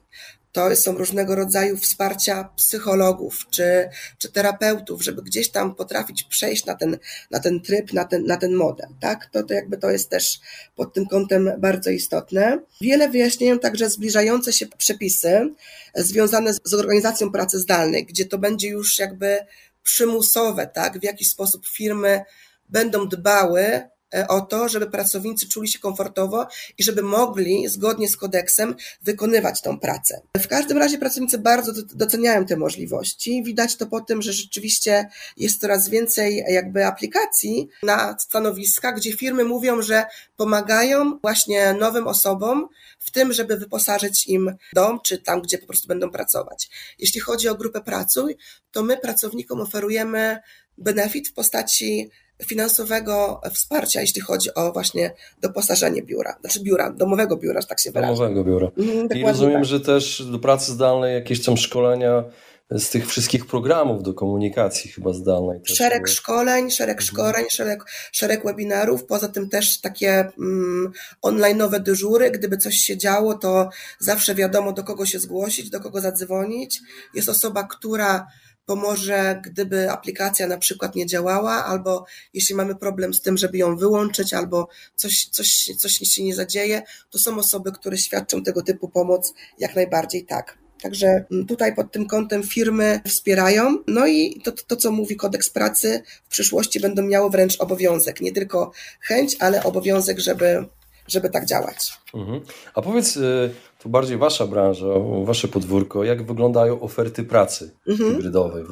To 0.52 0.76
są 0.76 0.98
różnego 0.98 1.34
rodzaju 1.34 1.76
wsparcia 1.76 2.48
psychologów 2.56 3.46
czy, 3.50 3.88
czy 4.18 4.32
terapeutów, 4.32 5.02
żeby 5.02 5.22
gdzieś 5.22 5.50
tam 5.50 5.74
potrafić 5.74 6.24
przejść 6.24 6.66
na 6.66 6.74
ten, 6.74 6.98
na 7.30 7.40
ten 7.40 7.60
tryb, 7.60 7.92
na 7.92 8.04
ten, 8.04 8.24
na 8.24 8.36
ten 8.36 8.54
model. 8.54 8.88
Tak? 9.00 9.26
To, 9.26 9.42
to 9.42 9.54
jakby 9.54 9.78
to 9.78 9.90
jest 9.90 10.10
też 10.10 10.40
pod 10.76 10.94
tym 10.94 11.06
kątem 11.06 11.50
bardzo 11.58 11.90
istotne. 11.90 12.58
Wiele 12.80 13.08
wyjaśniają 13.08 13.58
także 13.58 13.90
zbliżające 13.90 14.52
się 14.52 14.66
przepisy 14.66 15.54
związane 15.94 16.54
z 16.64 16.74
organizacją 16.74 17.32
pracy 17.32 17.58
zdalnej, 17.58 18.06
gdzie 18.06 18.24
to 18.24 18.38
będzie 18.38 18.68
już 18.68 18.98
jakby 18.98 19.38
przymusowe, 19.82 20.66
tak? 20.66 21.00
W 21.00 21.04
jaki 21.04 21.24
sposób 21.24 21.66
firmy 21.66 22.22
będą 22.68 23.08
dbały 23.08 23.80
o 24.28 24.40
to, 24.40 24.68
żeby 24.68 24.90
pracownicy 24.90 25.48
czuli 25.48 25.68
się 25.68 25.78
komfortowo 25.78 26.46
i 26.78 26.82
żeby 26.84 27.02
mogli 27.02 27.68
zgodnie 27.68 28.08
z 28.08 28.16
kodeksem 28.16 28.74
wykonywać 29.02 29.62
tą 29.62 29.78
pracę. 29.78 30.20
W 30.36 30.48
każdym 30.48 30.78
razie 30.78 30.98
pracownicy 30.98 31.38
bardzo 31.38 31.72
doceniają 31.94 32.46
te 32.46 32.56
możliwości. 32.56 33.42
Widać 33.42 33.76
to 33.76 33.86
po 33.86 34.00
tym, 34.00 34.22
że 34.22 34.32
rzeczywiście 34.32 35.08
jest 35.36 35.60
coraz 35.60 35.88
więcej 35.88 36.44
jakby 36.48 36.86
aplikacji 36.86 37.68
na 37.82 38.16
stanowiska, 38.18 38.92
gdzie 38.92 39.12
firmy 39.12 39.44
mówią, 39.44 39.82
że 39.82 40.04
pomagają 40.36 41.18
właśnie 41.22 41.72
nowym 41.72 42.06
osobom 42.06 42.68
w 42.98 43.10
tym, 43.10 43.32
żeby 43.32 43.56
wyposażyć 43.56 44.26
im 44.26 44.56
dom, 44.72 45.00
czy 45.04 45.18
tam, 45.18 45.42
gdzie 45.42 45.58
po 45.58 45.66
prostu 45.66 45.88
będą 45.88 46.10
pracować. 46.10 46.70
Jeśli 46.98 47.20
chodzi 47.20 47.48
o 47.48 47.54
grupę 47.54 47.80
Pracuj, 47.80 48.36
to 48.72 48.82
my 48.82 48.96
pracownikom 48.96 49.60
oferujemy 49.60 50.38
benefit 50.78 51.28
w 51.28 51.32
postaci 51.32 52.10
finansowego 52.46 53.40
wsparcia, 53.52 54.00
jeśli 54.00 54.20
chodzi 54.20 54.54
o 54.54 54.72
właśnie 54.72 55.14
doposażenie 55.40 56.02
biura, 56.02 56.36
znaczy 56.40 56.60
biura, 56.60 56.90
domowego 56.90 57.36
biura, 57.36 57.60
że 57.60 57.66
tak 57.66 57.80
się 57.80 57.90
wyrażę. 57.90 58.12
Domowego 58.14 58.44
biura. 58.44 58.68
Mhm, 58.78 59.08
I 59.08 59.22
rozumiem, 59.22 59.54
tak. 59.54 59.64
że 59.64 59.80
też 59.80 60.22
do 60.32 60.38
pracy 60.38 60.72
zdalnej 60.72 61.14
jakieś 61.14 61.44
tam 61.44 61.56
szkolenia 61.56 62.24
z 62.70 62.90
tych 62.90 63.06
wszystkich 63.06 63.46
programów 63.46 64.02
do 64.02 64.14
komunikacji 64.14 64.90
chyba 64.90 65.12
zdalnej. 65.12 65.60
Szereg 65.64 66.06
też. 66.06 66.16
szkoleń, 66.16 66.70
szereg 66.70 66.98
mhm. 67.00 67.06
szkoleń, 67.06 67.44
szereg, 67.50 67.84
szereg 68.12 68.44
webinarów, 68.44 69.04
poza 69.04 69.28
tym 69.28 69.48
też 69.48 69.80
takie 69.80 70.28
mm, 70.38 70.92
online'owe 71.22 71.80
dyżury, 71.80 72.30
gdyby 72.30 72.56
coś 72.56 72.76
się 72.76 72.96
działo, 72.96 73.34
to 73.34 73.68
zawsze 73.98 74.34
wiadomo 74.34 74.72
do 74.72 74.84
kogo 74.84 75.06
się 75.06 75.18
zgłosić, 75.18 75.70
do 75.70 75.80
kogo 75.80 76.00
zadzwonić. 76.00 76.80
Jest 77.14 77.28
osoba, 77.28 77.64
która 77.64 78.26
pomoże, 78.68 79.40
gdyby 79.44 79.90
aplikacja 79.90 80.46
na 80.46 80.58
przykład 80.58 80.94
nie 80.94 81.06
działała, 81.06 81.64
albo 81.64 82.04
jeśli 82.34 82.54
mamy 82.54 82.74
problem 82.74 83.14
z 83.14 83.20
tym, 83.20 83.36
żeby 83.36 83.58
ją 83.58 83.76
wyłączyć, 83.76 84.34
albo 84.34 84.68
coś, 84.94 85.24
coś, 85.24 85.70
coś 85.78 85.92
się 85.92 86.24
nie 86.24 86.34
zadzieje, 86.34 86.82
to 87.10 87.18
są 87.18 87.38
osoby, 87.38 87.72
które 87.72 87.98
świadczą 87.98 88.42
tego 88.42 88.62
typu 88.62 88.88
pomoc 88.88 89.34
jak 89.58 89.76
najbardziej 89.76 90.24
tak. 90.24 90.58
Także 90.82 91.24
mm, 91.32 91.46
tutaj 91.46 91.74
pod 91.74 91.92
tym 91.92 92.06
kątem 92.06 92.42
firmy 92.42 93.00
wspierają. 93.06 93.76
No 93.86 94.06
i 94.06 94.40
to, 94.44 94.52
to, 94.52 94.76
co 94.76 94.92
mówi 94.92 95.16
kodeks 95.16 95.50
pracy, 95.50 96.02
w 96.24 96.30
przyszłości 96.30 96.80
będą 96.80 97.02
miało 97.02 97.30
wręcz 97.30 97.60
obowiązek, 97.60 98.20
nie 98.20 98.32
tylko 98.32 98.72
chęć, 99.00 99.36
ale 99.40 99.62
obowiązek, 99.62 100.18
żeby, 100.18 100.64
żeby 101.08 101.30
tak 101.30 101.46
działać. 101.46 101.92
Mhm. 102.14 102.40
A 102.74 102.82
powiedz, 102.82 103.16
y, 103.16 103.50
to 103.82 103.88
bardziej 103.88 104.18
wasza 104.18 104.46
branża, 104.46 104.86
wasze 105.24 105.48
podwórko, 105.48 106.04
jak 106.04 106.26
wyglądają 106.26 106.80
oferty 106.80 107.24
pracy 107.24 107.70
mhm. 107.86 108.10
hybrydowej? 108.10 108.64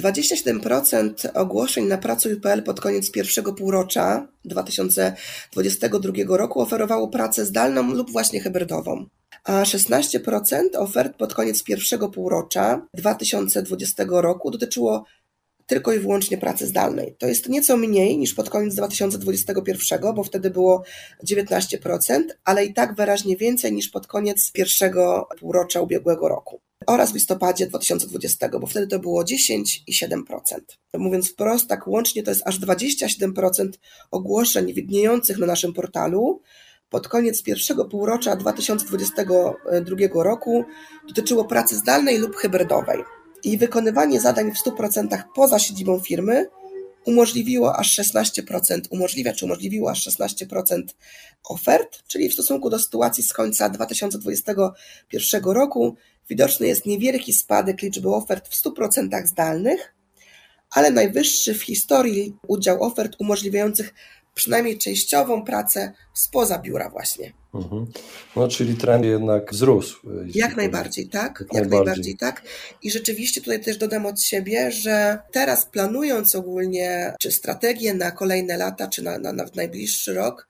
27% 0.00 1.28
ogłoszeń 1.34 1.86
na 1.86 1.98
pracuj.pl 1.98 2.62
pod 2.62 2.80
koniec 2.80 3.10
pierwszego 3.10 3.52
półrocza 3.52 4.28
2022 4.44 6.36
roku 6.36 6.60
oferowało 6.60 7.08
pracę 7.08 7.46
zdalną 7.46 7.94
lub 7.94 8.10
właśnie 8.10 8.40
hybrydową, 8.40 9.06
a 9.44 9.62
16% 9.62 10.60
ofert 10.76 11.16
pod 11.16 11.34
koniec 11.34 11.62
pierwszego 11.62 12.08
półrocza 12.08 12.86
2020 12.94 14.04
roku 14.08 14.50
dotyczyło 14.50 15.04
tylko 15.66 15.92
i 15.92 15.98
wyłącznie 15.98 16.38
pracy 16.38 16.66
zdalnej. 16.66 17.16
To 17.18 17.26
jest 17.26 17.48
nieco 17.48 17.76
mniej 17.76 18.18
niż 18.18 18.34
pod 18.34 18.50
koniec 18.50 18.74
2021, 18.74 20.14
bo 20.14 20.24
wtedy 20.24 20.50
było 20.50 20.82
19%, 21.24 22.22
ale 22.44 22.64
i 22.64 22.74
tak 22.74 22.94
wyraźnie 22.94 23.36
więcej 23.36 23.72
niż 23.72 23.88
pod 23.88 24.06
koniec 24.06 24.52
pierwszego 24.52 25.28
półrocza 25.38 25.80
ubiegłego 25.80 26.28
roku 26.28 26.60
oraz 26.86 27.12
w 27.12 27.14
listopadzie 27.14 27.66
2020, 27.66 28.48
bo 28.48 28.66
wtedy 28.66 28.86
to 28.86 28.98
było 28.98 29.24
10 29.24 29.82
i 29.86 29.92
7%. 29.92 30.22
Mówiąc 30.94 31.30
wprost, 31.30 31.68
tak 31.68 31.88
łącznie 31.88 32.22
to 32.22 32.30
jest 32.30 32.42
aż 32.46 32.60
27% 32.60 33.68
ogłoszeń 34.10 34.74
widniejących 34.74 35.38
na 35.38 35.46
naszym 35.46 35.72
portalu 35.72 36.42
pod 36.90 37.08
koniec 37.08 37.42
pierwszego 37.42 37.84
półrocza 37.84 38.36
2022 38.36 40.22
roku 40.22 40.64
dotyczyło 41.08 41.44
pracy 41.44 41.76
zdalnej 41.76 42.18
lub 42.18 42.36
hybrydowej 42.36 43.15
i 43.46 43.58
wykonywanie 43.58 44.20
zadań 44.20 44.52
w 44.52 44.58
100% 44.58 45.22
poza 45.34 45.58
siedzibą 45.58 46.00
firmy 46.00 46.46
umożliwiło 47.04 47.76
aż 47.76 47.98
16%, 47.98 48.80
umożliwia 48.90 49.32
czy 49.32 49.44
umożliwiło 49.44 49.90
aż 49.90 50.08
16% 50.08 50.82
ofert, 51.44 52.02
czyli 52.06 52.28
w 52.28 52.32
stosunku 52.32 52.70
do 52.70 52.78
sytuacji 52.78 53.24
z 53.24 53.32
końca 53.32 53.68
2021 53.68 55.44
roku 55.44 55.96
widoczny 56.28 56.66
jest 56.66 56.86
niewielki 56.86 57.32
spadek 57.32 57.82
liczby 57.82 58.08
ofert 58.08 58.48
w 58.48 58.62
100% 58.64 59.26
zdalnych, 59.26 59.94
ale 60.70 60.90
najwyższy 60.90 61.54
w 61.54 61.62
historii 61.62 62.36
udział 62.48 62.82
ofert 62.82 63.16
umożliwiających 63.18 63.94
przynajmniej 64.36 64.78
częściową 64.78 65.44
pracę 65.44 65.92
spoza 66.14 66.58
biura 66.58 66.90
właśnie. 66.90 67.32
Mhm. 67.54 67.86
No, 68.36 68.48
czyli 68.48 68.74
trend 68.74 69.04
jednak 69.04 69.52
wzrósł. 69.52 70.08
Jak 70.34 70.56
najbardziej, 70.56 71.08
tak. 71.08 71.22
Jak, 71.22 71.40
jak 71.40 71.50
najbardziej. 71.52 71.86
najbardziej. 71.86 72.16
tak. 72.16 72.42
I 72.82 72.90
rzeczywiście 72.90 73.40
tutaj 73.40 73.60
też 73.60 73.76
dodam 73.76 74.06
od 74.06 74.22
siebie, 74.22 74.70
że 74.72 75.18
teraz 75.32 75.66
planując 75.66 76.34
ogólnie, 76.34 77.14
czy 77.20 77.32
strategię 77.32 77.94
na 77.94 78.10
kolejne 78.10 78.56
lata, 78.56 78.88
czy 78.88 79.02
na, 79.02 79.18
na, 79.18 79.32
na 79.32 79.44
najbliższy 79.54 80.14
rok, 80.14 80.48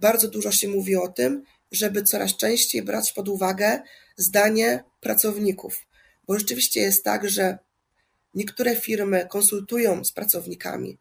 bardzo 0.00 0.28
dużo 0.28 0.52
się 0.52 0.68
mówi 0.68 0.96
o 0.96 1.08
tym, 1.08 1.42
żeby 1.72 2.02
coraz 2.02 2.36
częściej 2.36 2.82
brać 2.82 3.12
pod 3.12 3.28
uwagę 3.28 3.82
zdanie 4.16 4.84
pracowników. 5.00 5.86
Bo 6.26 6.38
rzeczywiście 6.38 6.80
jest 6.80 7.04
tak, 7.04 7.30
że 7.30 7.58
niektóre 8.34 8.76
firmy 8.76 9.26
konsultują 9.30 10.04
z 10.04 10.12
pracownikami, 10.12 10.98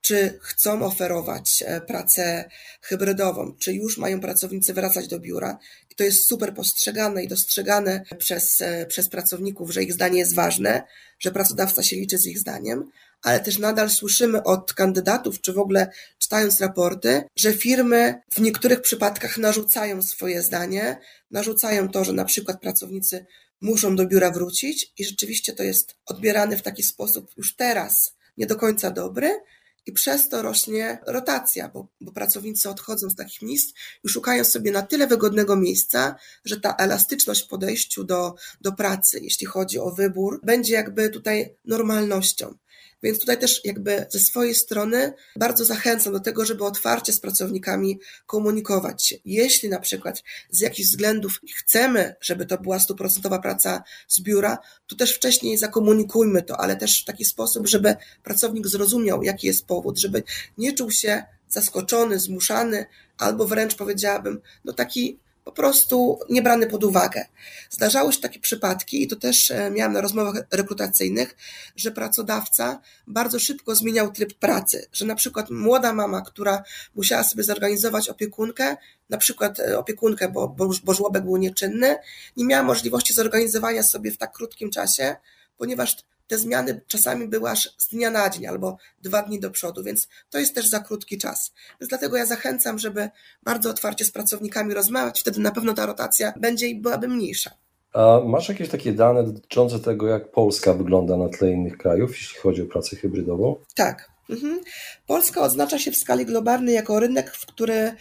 czy 0.00 0.38
chcą 0.42 0.82
oferować 0.82 1.64
e, 1.66 1.80
pracę 1.80 2.50
hybrydową, 2.80 3.56
czy 3.58 3.72
już 3.72 3.98
mają 3.98 4.20
pracownicy 4.20 4.74
wracać 4.74 5.08
do 5.08 5.20
biura. 5.20 5.58
I 5.90 5.94
to 5.94 6.04
jest 6.04 6.26
super 6.26 6.54
postrzegane 6.54 7.24
i 7.24 7.28
dostrzegane 7.28 8.04
przez, 8.18 8.60
e, 8.60 8.86
przez 8.86 9.08
pracowników, 9.08 9.72
że 9.72 9.82
ich 9.82 9.92
zdanie 9.92 10.18
jest 10.18 10.34
ważne, 10.34 10.82
że 11.18 11.30
pracodawca 11.30 11.82
się 11.82 11.96
liczy 11.96 12.18
z 12.18 12.26
ich 12.26 12.38
zdaniem, 12.38 12.90
ale 13.22 13.40
też 13.40 13.58
nadal 13.58 13.90
słyszymy 13.90 14.42
od 14.42 14.72
kandydatów, 14.72 15.40
czy 15.40 15.52
w 15.52 15.58
ogóle 15.58 15.90
czytając 16.18 16.60
raporty, 16.60 17.22
że 17.36 17.52
firmy 17.52 18.14
w 18.30 18.40
niektórych 18.40 18.80
przypadkach 18.80 19.38
narzucają 19.38 20.02
swoje 20.02 20.42
zdanie, 20.42 21.00
narzucają 21.30 21.88
to, 21.88 22.04
że 22.04 22.12
na 22.12 22.24
przykład 22.24 22.60
pracownicy 22.60 23.26
muszą 23.60 23.96
do 23.96 24.06
biura 24.06 24.30
wrócić 24.30 24.92
i 24.98 25.04
rzeczywiście 25.04 25.52
to 25.52 25.62
jest 25.62 25.96
odbierane 26.06 26.56
w 26.56 26.62
taki 26.62 26.82
sposób 26.82 27.30
już 27.36 27.56
teraz 27.56 28.14
nie 28.36 28.46
do 28.46 28.56
końca 28.56 28.90
dobry, 28.90 29.40
i 29.88 29.92
przez 29.92 30.28
to 30.28 30.42
rośnie 30.42 30.98
rotacja, 31.06 31.68
bo, 31.68 31.88
bo 32.00 32.12
pracownicy 32.12 32.68
odchodzą 32.68 33.10
z 33.10 33.14
takich 33.14 33.42
miejsc 33.42 33.74
i 34.04 34.08
szukają 34.08 34.44
sobie 34.44 34.72
na 34.72 34.82
tyle 34.82 35.06
wygodnego 35.06 35.56
miejsca, 35.56 36.16
że 36.44 36.60
ta 36.60 36.74
elastyczność 36.76 37.44
w 37.44 37.48
podejściu 37.48 38.04
do, 38.04 38.34
do 38.60 38.72
pracy, 38.72 39.20
jeśli 39.22 39.46
chodzi 39.46 39.78
o 39.78 39.90
wybór, 39.90 40.40
będzie 40.44 40.74
jakby 40.74 41.10
tutaj 41.10 41.56
normalnością. 41.64 42.54
Więc 43.02 43.18
tutaj 43.18 43.38
też 43.38 43.64
jakby 43.64 44.06
ze 44.10 44.18
swojej 44.18 44.54
strony 44.54 45.12
bardzo 45.36 45.64
zachęcam 45.64 46.12
do 46.12 46.20
tego, 46.20 46.44
żeby 46.44 46.64
otwarcie 46.64 47.12
z 47.12 47.20
pracownikami 47.20 48.00
komunikować 48.26 49.06
się. 49.06 49.16
Jeśli 49.24 49.68
na 49.68 49.80
przykład 49.80 50.22
z 50.50 50.60
jakichś 50.60 50.88
względów 50.88 51.40
chcemy, 51.56 52.14
żeby 52.20 52.46
to 52.46 52.58
była 52.58 52.78
stuprocentowa 52.78 53.38
praca 53.38 53.82
z 54.08 54.20
biura, 54.20 54.58
to 54.86 54.96
też 54.96 55.14
wcześniej 55.14 55.58
zakomunikujmy 55.58 56.42
to, 56.42 56.60
ale 56.60 56.76
też 56.76 57.02
w 57.02 57.04
taki 57.04 57.24
sposób, 57.24 57.68
żeby 57.68 57.96
pracownik 58.24 58.66
zrozumiał, 58.66 59.22
jaki 59.22 59.46
jest 59.46 59.66
powód, 59.66 59.98
żeby 59.98 60.22
nie 60.58 60.72
czuł 60.72 60.90
się 60.90 61.24
zaskoczony, 61.48 62.18
zmuszany, 62.18 62.86
albo 63.18 63.46
wręcz 63.46 63.74
powiedziałabym, 63.74 64.40
no 64.64 64.72
taki 64.72 65.18
po 65.48 65.52
prostu 65.52 66.18
nie 66.30 66.42
brany 66.42 66.66
pod 66.66 66.84
uwagę. 66.84 67.24
Zdarzały 67.70 68.12
się 68.12 68.20
takie 68.20 68.40
przypadki, 68.40 69.02
i 69.02 69.08
to 69.08 69.16
też 69.16 69.50
e, 69.50 69.70
miałam 69.70 69.92
na 69.92 70.00
rozmowach 70.00 70.34
rekrutacyjnych, 70.50 71.36
że 71.76 71.90
pracodawca 71.90 72.80
bardzo 73.06 73.38
szybko 73.38 73.74
zmieniał 73.74 74.12
tryb 74.12 74.34
pracy, 74.34 74.86
że 74.92 75.06
na 75.06 75.14
przykład 75.14 75.50
młoda 75.50 75.92
mama, 75.92 76.22
która 76.22 76.62
musiała 76.94 77.24
sobie 77.24 77.44
zorganizować 77.44 78.08
opiekunkę, 78.08 78.76
na 79.10 79.18
przykład 79.18 79.60
e, 79.60 79.78
opiekunkę, 79.78 80.28
bo, 80.28 80.48
bo, 80.48 80.70
bo 80.84 80.94
żłobek 80.94 81.24
był 81.24 81.36
nieczynny, 81.36 81.96
nie 82.36 82.44
miała 82.44 82.62
możliwości 82.62 83.14
zorganizowania 83.14 83.82
sobie 83.82 84.10
w 84.10 84.16
tak 84.16 84.32
krótkim 84.32 84.70
czasie, 84.70 85.16
ponieważ 85.58 85.96
te 86.28 86.38
zmiany 86.38 86.80
czasami 86.86 87.28
były 87.28 87.50
aż 87.50 87.74
z 87.78 87.88
dnia 87.88 88.10
na 88.10 88.30
dzień 88.30 88.46
albo 88.46 88.76
dwa 89.02 89.22
dni 89.22 89.40
do 89.40 89.50
przodu, 89.50 89.82
więc 89.82 90.08
to 90.30 90.38
jest 90.38 90.54
też 90.54 90.68
za 90.68 90.80
krótki 90.80 91.18
czas. 91.18 91.52
Więc 91.80 91.88
dlatego 91.88 92.16
ja 92.16 92.26
zachęcam, 92.26 92.78
żeby 92.78 93.08
bardzo 93.42 93.70
otwarcie 93.70 94.04
z 94.04 94.10
pracownikami 94.10 94.74
rozmawiać, 94.74 95.20
wtedy 95.20 95.40
na 95.40 95.50
pewno 95.50 95.74
ta 95.74 95.86
rotacja 95.86 96.32
będzie 96.36 96.68
i 96.68 96.80
byłaby 96.80 97.08
mniejsza. 97.08 97.50
A 97.92 98.20
masz 98.24 98.48
jakieś 98.48 98.68
takie 98.68 98.92
dane 98.92 99.24
dotyczące 99.24 99.78
tego, 99.78 100.08
jak 100.08 100.30
Polska 100.30 100.74
wygląda 100.74 101.16
na 101.16 101.28
tle 101.28 101.50
innych 101.50 101.78
krajów, 101.78 102.10
jeśli 102.10 102.38
chodzi 102.38 102.62
o 102.62 102.66
pracę 102.66 102.96
hybrydową? 102.96 103.56
Tak. 103.74 104.10
Mhm. 104.30 104.60
Polska 105.06 105.42
odznacza 105.42 105.78
się 105.78 105.90
w 105.90 105.96
skali 105.96 106.26
globalnej 106.26 106.74
jako 106.74 107.00
rynek, 107.00 107.30
w 107.30 107.46
który 107.46 107.92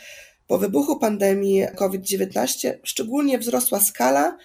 po 0.47 0.57
wybuchu 0.57 0.99
pandemii 0.99 1.65
COVID-19 1.75 2.73
szczególnie 2.83 3.39
wzrosła 3.39 3.79
skala 3.79 4.37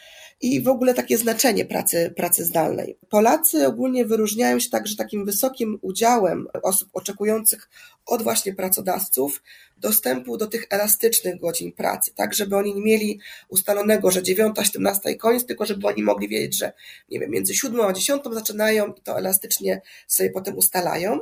i 0.42 0.60
w 0.62 0.68
ogóle 0.68 0.94
takie 0.94 1.18
znaczenie 1.18 1.64
pracy, 1.64 2.12
pracy 2.16 2.44
zdalnej. 2.44 2.98
Polacy 3.08 3.66
ogólnie 3.66 4.04
wyróżniają 4.04 4.60
się 4.60 4.70
także 4.70 4.96
takim 4.96 5.24
wysokim 5.24 5.78
udziałem 5.82 6.48
osób 6.62 6.88
oczekujących 6.92 7.70
od 8.06 8.22
właśnie 8.22 8.54
pracodawców 8.54 9.42
dostępu 9.76 10.36
do 10.36 10.46
tych 10.46 10.66
elastycznych 10.70 11.40
godzin 11.40 11.72
pracy, 11.72 12.12
tak 12.14 12.34
żeby 12.34 12.56
oni 12.56 12.74
nie 12.74 12.82
mieli 12.82 13.20
ustalonego, 13.48 14.10
że 14.10 14.22
9, 14.22 14.56
17 14.62 15.10
i 15.10 15.16
koniec, 15.16 15.46
tylko 15.46 15.66
żeby 15.66 15.86
oni 15.86 16.02
mogli 16.02 16.28
wiedzieć, 16.28 16.58
że 16.58 16.72
nie 17.10 17.20
wiem, 17.20 17.30
między 17.30 17.54
7 17.54 17.80
a 17.80 17.92
10 17.92 18.22
zaczynają 18.32 18.92
i 18.92 19.00
to 19.00 19.18
elastycznie 19.18 19.80
sobie 20.06 20.30
potem 20.30 20.56
ustalają. 20.56 21.20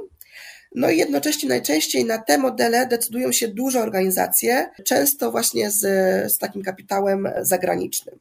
No 0.75 0.91
i 0.91 0.99
jednocześnie 0.99 1.49
najczęściej 1.49 2.05
na 2.05 2.19
te 2.19 2.39
modele 2.39 2.87
decydują 2.87 3.33
się 3.33 3.49
duże 3.49 3.81
organizacje, 3.83 4.71
często 4.85 5.31
właśnie 5.31 5.71
z, 5.71 5.79
z 6.33 6.39
takim 6.39 6.63
kapitałem 6.63 7.29
zagranicznym. 7.43 8.19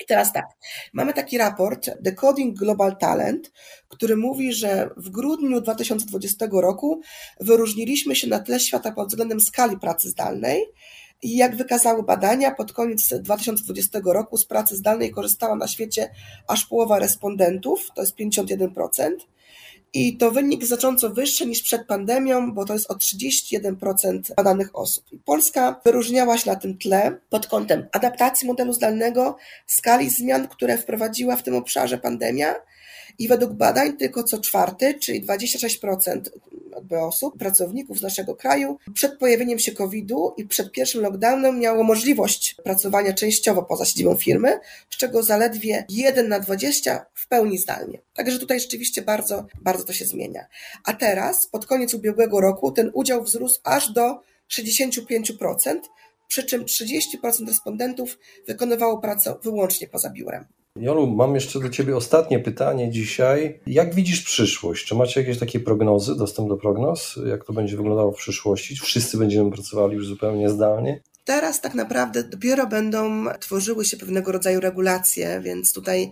I 0.00 0.06
teraz 0.06 0.32
tak, 0.32 0.46
mamy 0.92 1.12
taki 1.12 1.38
raport 1.38 1.90
Decoding 2.00 2.58
Global 2.58 2.96
Talent, 2.96 3.52
który 3.88 4.16
mówi, 4.16 4.52
że 4.52 4.90
w 4.96 5.10
grudniu 5.10 5.60
2020 5.60 6.46
roku 6.52 7.00
wyróżniliśmy 7.40 8.16
się 8.16 8.28
na 8.28 8.38
tle 8.38 8.60
świata 8.60 8.92
pod 8.92 9.08
względem 9.08 9.40
skali 9.40 9.78
pracy 9.78 10.08
zdalnej. 10.08 10.64
I 11.22 11.36
jak 11.36 11.56
wykazały 11.56 12.02
badania, 12.02 12.50
pod 12.50 12.72
koniec 12.72 13.14
2020 13.20 14.00
roku 14.04 14.36
z 14.36 14.46
pracy 14.46 14.76
zdalnej 14.76 15.10
korzystała 15.10 15.56
na 15.56 15.68
świecie 15.68 16.10
aż 16.48 16.66
połowa 16.66 16.98
respondentów, 16.98 17.88
to 17.94 18.02
jest 18.02 18.18
51%. 18.18 19.10
I 19.94 20.16
to 20.16 20.30
wynik 20.30 20.64
znacząco 20.64 21.10
wyższy 21.10 21.46
niż 21.46 21.62
przed 21.62 21.86
pandemią, 21.86 22.52
bo 22.52 22.64
to 22.64 22.72
jest 22.72 22.90
o 22.90 22.94
31% 22.94 24.34
badanych 24.36 24.76
osób. 24.76 25.04
Polska 25.24 25.80
wyróżniała 25.84 26.38
się 26.38 26.50
na 26.50 26.56
tym 26.56 26.78
tle 26.78 27.18
pod 27.30 27.46
kątem 27.46 27.86
adaptacji 27.92 28.46
modelu 28.46 28.72
zdalnego, 28.72 29.36
skali 29.66 30.10
zmian, 30.10 30.48
które 30.48 30.78
wprowadziła 30.78 31.36
w 31.36 31.42
tym 31.42 31.54
obszarze 31.54 31.98
pandemia 31.98 32.54
i 33.18 33.28
według 33.28 33.52
badań 33.52 33.96
tylko 33.96 34.22
co 34.22 34.40
czwarty, 34.40 34.94
czyli 34.94 35.26
26% 35.26 36.20
osób, 37.00 37.38
pracowników 37.38 37.98
z 37.98 38.02
naszego 38.02 38.34
kraju 38.34 38.78
przed 38.94 39.18
pojawieniem 39.18 39.58
się 39.58 39.72
COVID-u 39.72 40.34
i 40.36 40.44
przed 40.44 40.72
pierwszym 40.72 41.02
lockdownem 41.02 41.58
miało 41.58 41.84
możliwość 41.84 42.56
pracowania 42.64 43.12
częściowo 43.12 43.62
poza 43.62 43.84
siedzibą 43.84 44.16
firmy, 44.16 44.60
z 44.90 44.96
czego 44.96 45.22
zaledwie 45.22 45.84
1 45.88 46.28
na 46.28 46.40
20 46.40 47.06
w 47.14 47.28
pełni 47.28 47.58
zdalnie. 47.58 47.98
Także 48.14 48.38
tutaj 48.38 48.60
rzeczywiście 48.60 49.02
bardzo, 49.02 49.46
bardzo 49.62 49.84
to 49.84 49.92
się 49.92 50.04
zmienia. 50.04 50.46
A 50.84 50.92
teraz, 50.92 51.46
pod 51.46 51.66
koniec 51.66 51.94
ubiegłego 51.94 52.40
roku, 52.40 52.72
ten 52.72 52.90
udział 52.94 53.24
wzrósł 53.24 53.60
aż 53.64 53.92
do 53.92 54.20
65%, 54.50 55.80
przy 56.28 56.44
czym 56.44 56.64
30% 56.64 57.48
respondentów 57.48 58.18
wykonywało 58.46 58.98
pracę 58.98 59.34
wyłącznie 59.42 59.88
poza 59.88 60.10
biurem. 60.10 60.44
Jolu, 60.80 61.06
mam 61.06 61.34
jeszcze 61.34 61.60
do 61.60 61.68
Ciebie 61.68 61.96
ostatnie 61.96 62.38
pytanie 62.38 62.90
dzisiaj. 62.90 63.60
Jak 63.66 63.94
widzisz 63.94 64.22
przyszłość? 64.22 64.86
Czy 64.86 64.94
macie 64.94 65.20
jakieś 65.20 65.38
takie 65.38 65.60
prognozy, 65.60 66.16
dostęp 66.16 66.48
do 66.48 66.56
prognoz? 66.56 67.20
Jak 67.26 67.44
to 67.44 67.52
będzie 67.52 67.76
wyglądało 67.76 68.12
w 68.12 68.16
przyszłości? 68.16 68.76
Wszyscy 68.76 69.18
będziemy 69.18 69.50
pracowali 69.50 69.94
już 69.94 70.06
zupełnie 70.06 70.50
zdalnie? 70.50 71.00
Teraz 71.24 71.60
tak 71.60 71.74
naprawdę 71.74 72.24
dopiero 72.24 72.66
będą 72.66 73.24
tworzyły 73.40 73.84
się 73.84 73.96
pewnego 73.96 74.32
rodzaju 74.32 74.60
regulacje, 74.60 75.40
więc 75.40 75.72
tutaj 75.72 76.10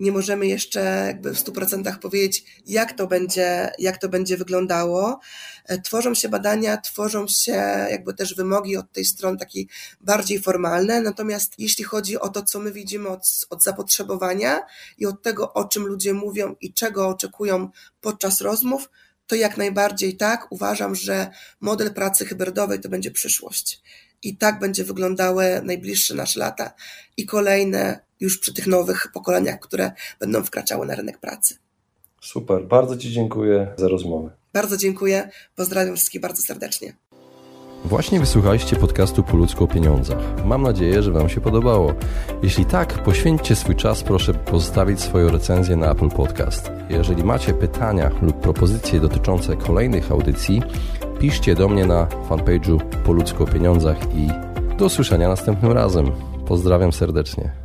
nie 0.00 0.12
możemy 0.12 0.46
jeszcze 0.46 0.80
jakby 1.06 1.34
w 1.34 1.38
100% 1.38 1.98
powiedzieć, 1.98 2.44
jak 2.66 2.92
to 2.92 3.06
będzie, 3.06 3.72
jak 3.78 3.98
to 3.98 4.08
będzie 4.08 4.36
wyglądało. 4.36 5.20
E, 5.64 5.80
tworzą 5.80 6.14
się 6.14 6.28
badania, 6.28 6.76
tworzą 6.76 7.28
się 7.28 7.86
jakby 7.90 8.14
też 8.14 8.34
wymogi 8.34 8.76
od 8.76 8.92
tej 8.92 9.04
strony 9.04 9.38
takiej 9.38 9.68
bardziej 10.00 10.40
formalne, 10.40 11.00
natomiast 11.00 11.54
jeśli 11.58 11.84
chodzi 11.84 12.18
o 12.18 12.28
to, 12.28 12.42
co 12.42 12.58
my 12.58 12.72
widzimy 12.72 13.08
od, 13.08 13.46
od 13.50 13.64
zapotrzebowania 13.64 14.60
i 14.98 15.06
od 15.06 15.22
tego, 15.22 15.52
o 15.52 15.64
czym 15.64 15.86
ludzie 15.86 16.14
mówią 16.14 16.54
i 16.60 16.72
czego 16.72 17.08
oczekują 17.08 17.70
podczas 18.00 18.40
rozmów, 18.40 18.90
to 19.26 19.34
jak 19.34 19.56
najbardziej 19.56 20.16
tak. 20.16 20.46
Uważam, 20.50 20.94
że 20.94 21.30
model 21.60 21.94
pracy 21.94 22.26
hybrydowej 22.26 22.80
to 22.80 22.88
będzie 22.88 23.10
przyszłość. 23.10 23.80
I 24.22 24.36
tak 24.36 24.58
będzie 24.58 24.84
wyglądały 24.84 25.60
najbliższe 25.64 26.14
nasze 26.14 26.40
lata 26.40 26.72
i 27.16 27.26
kolejne 27.26 28.09
już 28.20 28.38
przy 28.38 28.54
tych 28.54 28.66
nowych 28.66 29.08
pokoleniach, 29.14 29.60
które 29.60 29.92
będą 30.20 30.42
wkraczały 30.42 30.86
na 30.86 30.94
rynek 30.94 31.18
pracy. 31.18 31.56
Super, 32.20 32.66
bardzo 32.66 32.96
Ci 32.96 33.12
dziękuję 33.12 33.74
za 33.76 33.88
rozmowę. 33.88 34.30
Bardzo 34.52 34.76
dziękuję, 34.76 35.30
pozdrawiam 35.56 35.96
wszystkich 35.96 36.20
bardzo 36.20 36.42
serdecznie. 36.42 36.92
Właśnie 37.84 38.20
wysłuchaliście 38.20 38.76
podcastu 38.76 39.22
Po 39.22 39.36
ludzku 39.36 39.64
o 39.64 39.66
pieniądzach. 39.66 40.44
Mam 40.44 40.62
nadzieję, 40.62 41.02
że 41.02 41.12
Wam 41.12 41.28
się 41.28 41.40
podobało. 41.40 41.94
Jeśli 42.42 42.64
tak, 42.64 43.02
poświęćcie 43.02 43.56
swój 43.56 43.76
czas, 43.76 44.02
proszę 44.02 44.34
pozostawić 44.34 45.00
swoją 45.00 45.28
recenzję 45.28 45.76
na 45.76 45.92
Apple 45.92 46.08
Podcast. 46.08 46.70
Jeżeli 46.90 47.24
macie 47.24 47.54
pytania 47.54 48.10
lub 48.22 48.40
propozycje 48.40 49.00
dotyczące 49.00 49.56
kolejnych 49.56 50.12
audycji, 50.12 50.62
piszcie 51.20 51.54
do 51.54 51.68
mnie 51.68 51.86
na 51.86 52.06
fanpage'u 52.28 52.80
Po 53.04 53.12
ludzku 53.12 53.42
o 53.42 53.46
pieniądzach 53.46 53.96
i 54.14 54.28
do 54.76 54.84
usłyszenia 54.84 55.28
następnym 55.28 55.72
razem. 55.72 56.10
Pozdrawiam 56.46 56.92
serdecznie. 56.92 57.59